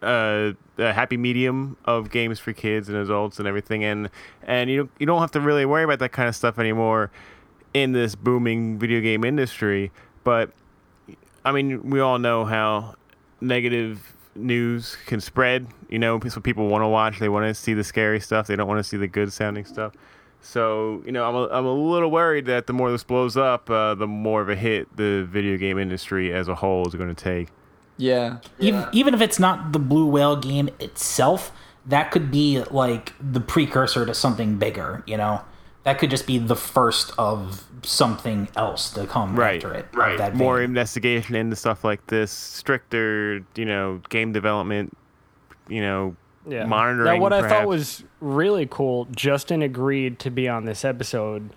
[0.01, 4.09] uh, a happy medium of games for kids and adults and everything, and
[4.43, 7.11] and you you don't have to really worry about that kind of stuff anymore
[7.73, 9.91] in this booming video game industry.
[10.23, 10.51] But
[11.49, 12.95] I mean, we all know how
[13.41, 15.67] negative news can spread.
[15.89, 17.19] You know, so people want to watch.
[17.19, 18.47] They want to see the scary stuff.
[18.47, 19.93] They don't want to see the good sounding stuff.
[20.41, 23.69] So you know, I'm a, I'm a little worried that the more this blows up,
[23.69, 27.13] uh, the more of a hit the video game industry as a whole is going
[27.13, 27.49] to take.
[27.97, 31.51] Yeah, even, even if it's not the blue whale game itself
[31.85, 35.41] that could be like the precursor to something bigger you know
[35.83, 39.95] that could just be the first of something else to come Right, after it of
[39.95, 40.17] right.
[40.17, 40.65] that More vein.
[40.65, 44.95] investigation into stuff like this, stricter, you know, game development,
[45.69, 46.15] you know,
[46.47, 46.65] Yeah.
[46.65, 47.15] monitoring.
[47.15, 51.49] Now, what I thought was really cool, Justin agreed to be on this episode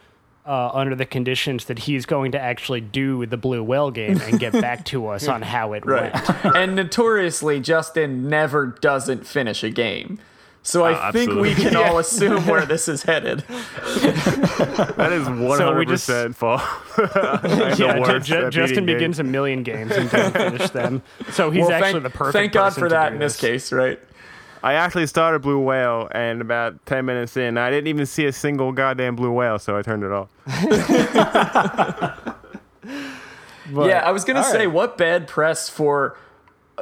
[0.44, 4.40] uh, under the conditions that he's going to actually do the Blue Whale game and
[4.40, 6.12] get back to us on how it right.
[6.12, 6.44] went.
[6.56, 10.18] and notoriously, Justin never doesn't finish a game.
[10.64, 13.40] So I Oh, think we can all assume where this is headed.
[13.48, 16.62] that is 100 we just- percent fault.
[16.98, 21.02] yeah, Ju- worst Ju- at Justin beating begins a million games and doesn't finish them.
[21.32, 23.72] So he's Well, actually thank, the perfect Thank God for to that in this case,
[23.72, 23.98] right?
[24.62, 28.32] I actually started Blue Whale, and about 10 minutes in, I didn't even see a
[28.32, 30.28] single goddamn blue whale, so I turned it off.
[33.72, 34.72] But- yeah, I was gonna say right.
[34.72, 36.16] what bad press for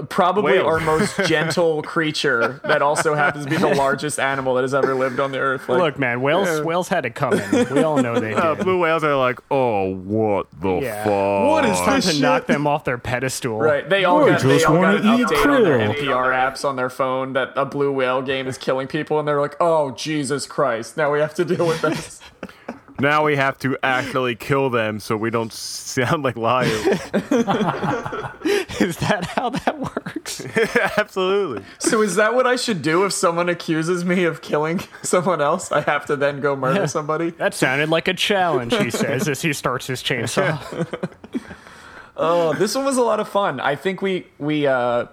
[0.08, 0.66] probably Whales.
[0.66, 4.94] our most gentle creature that also happens to be the largest animal that has ever
[4.94, 5.68] lived on the earth.
[5.68, 7.42] Like, Look, man, whales whales had it coming.
[7.70, 8.64] We all know they Uh, did.
[8.64, 11.04] blue whales are like, oh, what the Yeah.
[11.04, 11.48] fuck?
[11.50, 13.58] What is Time this to knock them off their pedestal.
[13.58, 15.78] Right, they all I got, they just all got wanna an eat update on their
[15.78, 15.94] krill.
[15.96, 19.40] NPR apps on their phone that a blue whale game is killing people, and they're
[19.40, 20.96] like, "Oh Jesus Christ!
[20.96, 22.20] Now we have to deal with this."
[23.00, 26.70] Now we have to actually kill them so we don't sound like liars.
[28.80, 30.40] Is that how that works?
[30.96, 31.64] Absolutely.
[31.78, 35.70] so is that what I should do if someone accuses me of killing someone else?
[35.70, 37.30] I have to then go murder somebody.
[37.30, 40.58] That sounded like a challenge, he says as he starts his chainsaw.
[42.16, 43.60] Oh, this one was a lot of fun.
[43.60, 45.06] I think we we uh,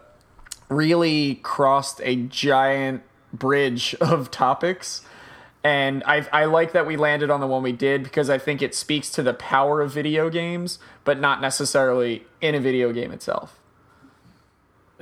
[0.69, 3.01] really crossed a giant
[3.34, 5.01] bridge of topics,
[5.68, 8.61] and I I like that we landed on the one we did because I think
[8.61, 13.11] it speaks to the power of video games, but not necessarily in a video game
[13.11, 13.60] itself.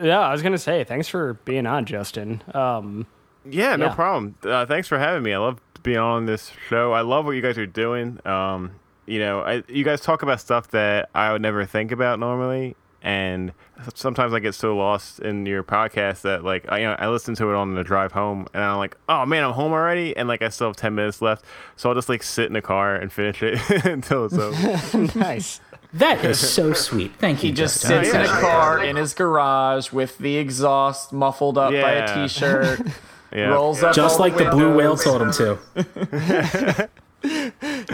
[0.01, 2.41] Yeah, I was gonna say thanks for being on, Justin.
[2.53, 3.05] Um,
[3.47, 3.93] Yeah, no Yeah.
[3.95, 4.33] problem.
[4.43, 5.31] Uh, thanks for having me.
[5.31, 6.93] I love being on this show.
[6.93, 8.19] I love what you guys are doing.
[8.25, 8.71] Um,
[9.05, 12.75] you know, I, you guys talk about stuff that I would never think about normally,
[13.05, 13.53] and
[13.93, 17.35] sometimes I get so lost in your podcast that like I, you know, I listen
[17.35, 20.27] to it on the drive home, and I'm like, oh man, I'm home already, and
[20.27, 21.45] like I still have ten minutes left,
[21.75, 25.07] so I'll just like sit in the car and finish it until it's over.
[25.19, 25.61] nice.
[25.93, 28.03] that is so sweet thank you He just Justin.
[28.03, 32.27] sits oh, in a car in his garage with the exhaust muffled up by a
[32.27, 32.81] t-shirt.
[33.33, 36.89] Yeah, Rolls up just like the blue whale told him to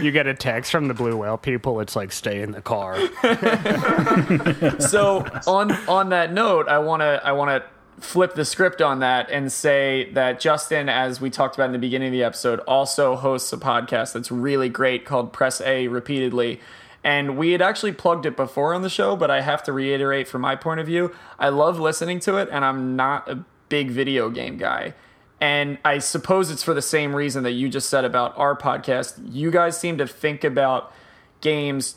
[0.02, 1.80] You get a text from the blue whale people.
[1.80, 2.96] It's like stay in the car.
[4.80, 7.64] so on on that note, I want to I want to
[8.02, 11.80] flip the script on that and say that Justin, as we talked about in the
[11.80, 16.60] beginning of the episode, also hosts a podcast that's really great called Press A Repeatedly.
[17.04, 20.28] And we had actually plugged it before on the show, but I have to reiterate
[20.28, 23.90] from my point of view, I love listening to it, and I'm not a big
[23.90, 24.94] video game guy.
[25.42, 29.20] And I suppose it's for the same reason that you just said about our podcast.
[29.34, 30.94] You guys seem to think about
[31.42, 31.96] games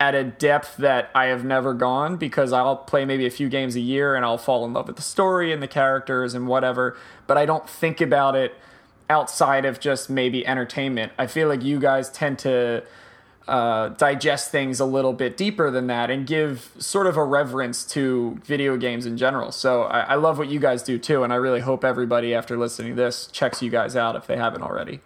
[0.00, 3.76] at a depth that I have never gone because I'll play maybe a few games
[3.76, 6.96] a year and I'll fall in love with the story and the characters and whatever,
[7.26, 8.54] but I don't think about it
[9.08, 11.12] outside of just maybe entertainment.
[11.18, 12.82] I feel like you guys tend to
[13.48, 17.84] uh, digest things a little bit deeper than that and give sort of a reverence
[17.84, 19.52] to video games in general.
[19.52, 22.56] So I, I love what you guys do too, and I really hope everybody after
[22.56, 25.00] listening to this checks you guys out if they haven't already.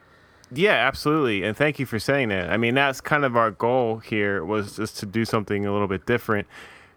[0.53, 1.45] Yeah, absolutely.
[1.45, 2.51] And thank you for saying that.
[2.51, 5.87] I mean, that's kind of our goal here was just to do something a little
[5.87, 6.49] bit different.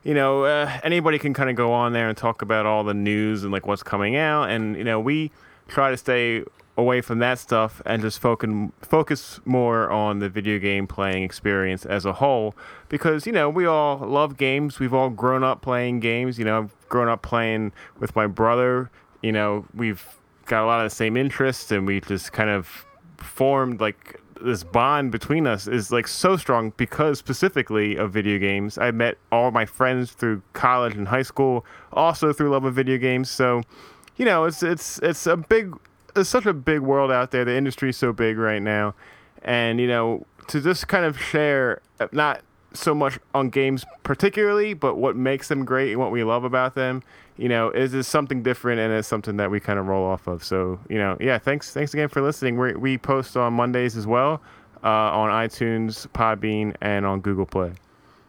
[0.03, 2.93] You know, uh, anybody can kind of go on there and talk about all the
[2.93, 4.49] news and like what's coming out.
[4.49, 5.31] And, you know, we
[5.67, 6.43] try to stay
[6.75, 8.49] away from that stuff and just focus
[8.81, 12.55] focus more on the video game playing experience as a whole.
[12.89, 14.79] Because you know we all love games.
[14.79, 16.39] We've all grown up playing games.
[16.39, 18.89] You know I've grown up playing with my brother.
[19.21, 20.03] You know we've
[20.45, 22.85] got a lot of the same interests and we just kind of
[23.17, 28.77] formed like this bond between us is like so strong because specifically of video games.
[28.77, 32.97] I met all my friends through college and high school also through love of video
[32.97, 33.29] games.
[33.29, 33.61] So
[34.17, 35.75] you know it's it's it's a big
[36.13, 37.45] there's such a big world out there.
[37.45, 38.95] The industry's so big right now,
[39.43, 42.41] and you know, to just kind of share uh, not
[42.73, 46.75] so much on games particularly, but what makes them great and what we love about
[46.75, 47.03] them,
[47.37, 50.27] you know, is is something different and it's something that we kind of roll off
[50.27, 50.43] of.
[50.43, 52.57] So, you know, yeah, thanks thanks again for listening.
[52.57, 54.41] We we post on Mondays as well
[54.83, 57.73] uh, on iTunes, Podbean, and on Google Play.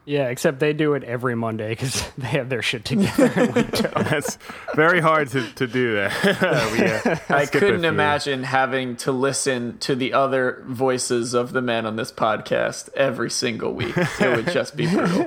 [0.06, 3.32] Yeah, except they do it every Monday because they have their shit together.
[3.34, 3.94] and we don't.
[3.94, 4.38] That's
[4.74, 6.72] very hard to, to do that.
[6.72, 11.86] we, uh, I couldn't imagine having to listen to the other voices of the men
[11.86, 13.96] on this podcast every single week.
[13.96, 15.26] It would just be brutal.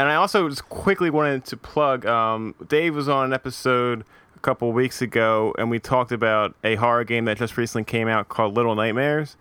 [0.00, 2.06] And I also just quickly wanted to plug.
[2.06, 4.04] Um, Dave was on an episode
[4.36, 8.06] a couple weeks ago, and we talked about a horror game that just recently came
[8.06, 9.36] out called Little Nightmares,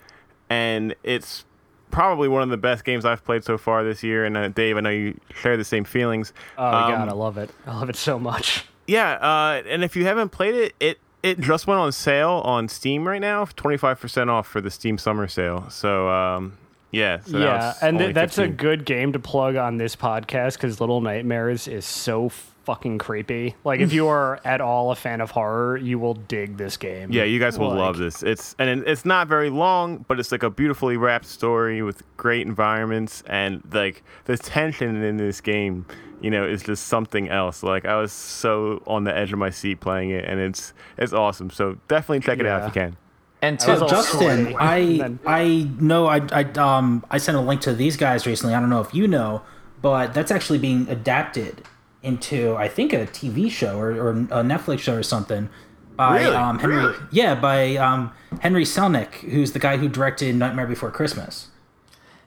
[0.50, 1.46] and it's
[1.92, 4.26] probably one of the best games I've played so far this year.
[4.26, 6.34] And uh, Dave, I know you share the same feelings.
[6.58, 7.50] Oh Um, god, I love it.
[7.66, 8.66] I love it so much.
[8.88, 12.70] Yeah, uh, and if you haven't played it, it it just went on sale on
[12.70, 15.70] Steam right now, twenty five percent off for the Steam Summer Sale.
[15.70, 16.58] So um,
[16.92, 20.80] yeah, so yeah, and th- that's a good game to plug on this podcast because
[20.80, 22.32] Little Nightmares is so
[22.68, 23.56] fucking creepy.
[23.64, 27.10] Like, if you are at all a fan of horror, you will dig this game.
[27.10, 28.24] Yeah, you guys will Like, love this.
[28.24, 32.46] It's and it's not very long, but it's like a beautifully wrapped story with great
[32.46, 35.86] environments and like the tension in this game.
[36.20, 37.64] You know, is just something else.
[37.64, 41.14] Like I was so on the edge of my seat playing it, and it's it's
[41.14, 41.50] awesome.
[41.50, 42.98] So definitely check it out if you can.
[43.42, 44.56] And to, all Justin.
[44.60, 48.56] I I know I I um I sent a link to these guys recently.
[48.56, 49.44] I don't know if you know,
[49.82, 51.64] but that's actually being adapted
[52.08, 55.50] into I think a TV show or, or a Netflix show or something
[55.96, 56.36] by Really?
[56.36, 58.12] um Henry yeah by um
[58.42, 61.48] Henry Selick, who's the guy who directed Nightmare Before Christmas.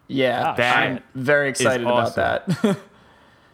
[0.08, 2.76] yeah, That I'm very excited about that.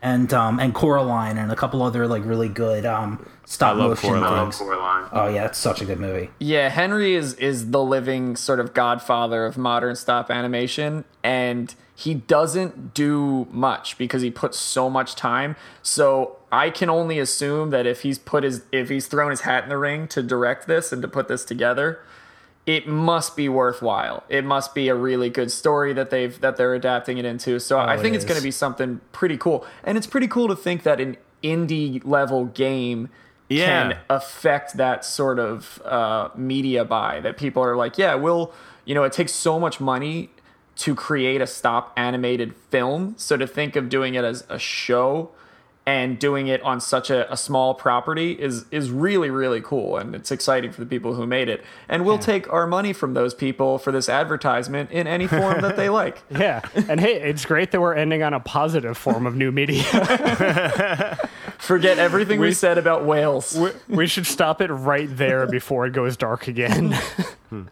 [0.03, 3.89] And um and Coraline and a couple other like really good um stop I love
[3.91, 4.53] motion Coraline.
[4.53, 5.09] things.
[5.13, 6.31] Oh yeah, it's such a good movie.
[6.39, 12.13] Yeah, Henry is is the living sort of godfather of modern stop animation and he
[12.15, 15.57] doesn't do much because he puts so much time.
[15.83, 19.65] So I can only assume that if he's put his if he's thrown his hat
[19.65, 22.01] in the ring to direct this and to put this together,
[22.67, 24.25] it must be worthwhile.
[24.29, 27.59] It must be a really good story that they've that they're adapting it into.
[27.59, 29.65] So I it think it's going to be something pretty cool.
[29.83, 33.09] And it's pretty cool to think that an indie level game
[33.49, 33.67] Yeah.
[33.67, 38.53] can affect that sort of uh, media buy that people are like, yeah, we'll,
[38.85, 40.29] you know, it takes so much money
[40.77, 43.15] to create a stop animated film.
[43.17, 45.31] So to think of doing it as a show
[45.87, 49.97] and doing it on such a, a small property is is really really cool.
[49.97, 51.65] And it's exciting for the people who made it.
[51.89, 55.77] And we'll take our money from those people for this advertisement in any form that
[55.77, 56.23] they like.
[56.31, 59.85] Yeah, and hey, it's great that we're ending on a positive form of new media.
[61.59, 63.57] forget everything we, said about whales.
[63.57, 66.97] we, we should stop it right there before it goes dark again.
[67.47, 67.63] Hmm.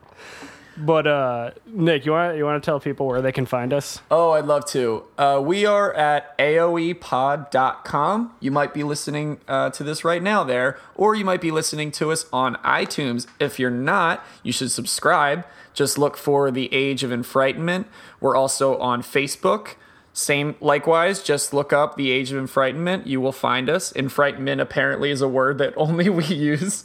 [0.76, 4.00] But uh, Nick, you want you want to tell people where they can find us?
[4.10, 5.04] Oh, I'd love to.
[5.16, 8.34] Uh, we are at aoepod.com.
[8.40, 11.90] You might be listening uh, to this right now there, or you might be listening
[11.92, 13.26] to us on iTunes.
[13.38, 15.46] If you're not, you should subscribe.
[15.74, 17.86] Just look for The Age of Enfrightenment.
[18.20, 19.74] We're also on Facebook.
[20.12, 23.06] Same, likewise, just look up The Age of Enfrightenment.
[23.06, 23.92] You will find us.
[23.94, 26.84] Enfrightenment apparently is a word that only we use.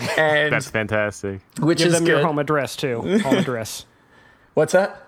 [0.16, 1.40] And That's fantastic.
[1.58, 2.10] which Give is them good.
[2.18, 3.00] your home address too.
[3.22, 3.86] Home address.
[4.54, 5.06] What's that?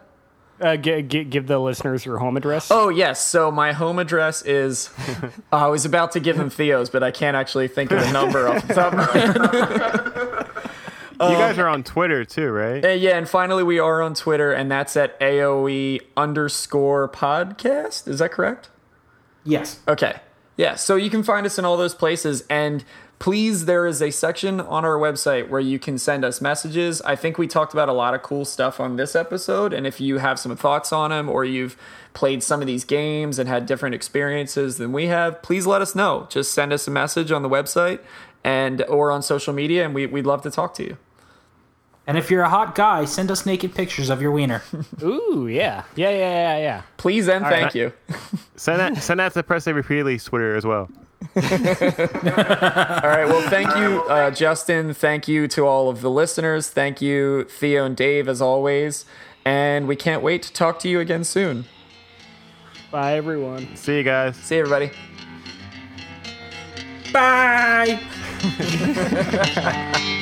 [0.61, 2.69] Uh, g- g- give the listeners your home address.
[2.71, 4.91] Oh yes, so my home address is.
[5.53, 8.47] I was about to give them Theo's, but I can't actually think of the number
[8.49, 10.47] off the top of my head.
[11.31, 12.85] you guys are on Twitter too, right?
[12.85, 18.07] Uh, yeah, and finally we are on Twitter, and that's at AOE underscore podcast.
[18.07, 18.69] Is that correct?
[19.45, 19.81] Yes.
[19.89, 20.21] Okay.
[20.57, 22.45] Yeah, so you can find us in all those places.
[22.51, 22.85] And
[23.23, 27.01] please, there is a section on our website where you can send us messages.
[27.03, 29.73] I think we talked about a lot of cool stuff on this episode.
[29.73, 31.77] And if you have some thoughts on them or you've
[32.15, 35.95] played some of these games and had different experiences than we have, please let us
[35.95, 36.27] know.
[36.31, 38.01] Just send us a message on the website
[38.43, 40.97] and or on social media, and we, we'd love to talk to you.
[42.09, 44.65] And if you're a hot guy, send us naked pictures of your wiener.
[45.05, 46.83] Ooh, yeah, yeah, yeah, yeah, yeah.
[46.97, 47.75] Please and thank right.
[47.77, 47.93] you.
[48.57, 50.91] Send that send that to Press A Repeatedly Twitter as well.
[51.37, 51.43] All
[53.09, 53.25] right.
[53.27, 54.95] Well, thank you, uh, Justin.
[54.95, 56.69] Thank you to all of the listeners.
[56.69, 59.05] Thank you, Theo and Dave, as always.
[59.45, 61.65] And we can't wait to talk to you again soon.
[62.91, 63.75] Bye, everyone.
[63.77, 64.37] See you guys.
[64.37, 64.91] See you, everybody.
[67.13, 68.01] Bye.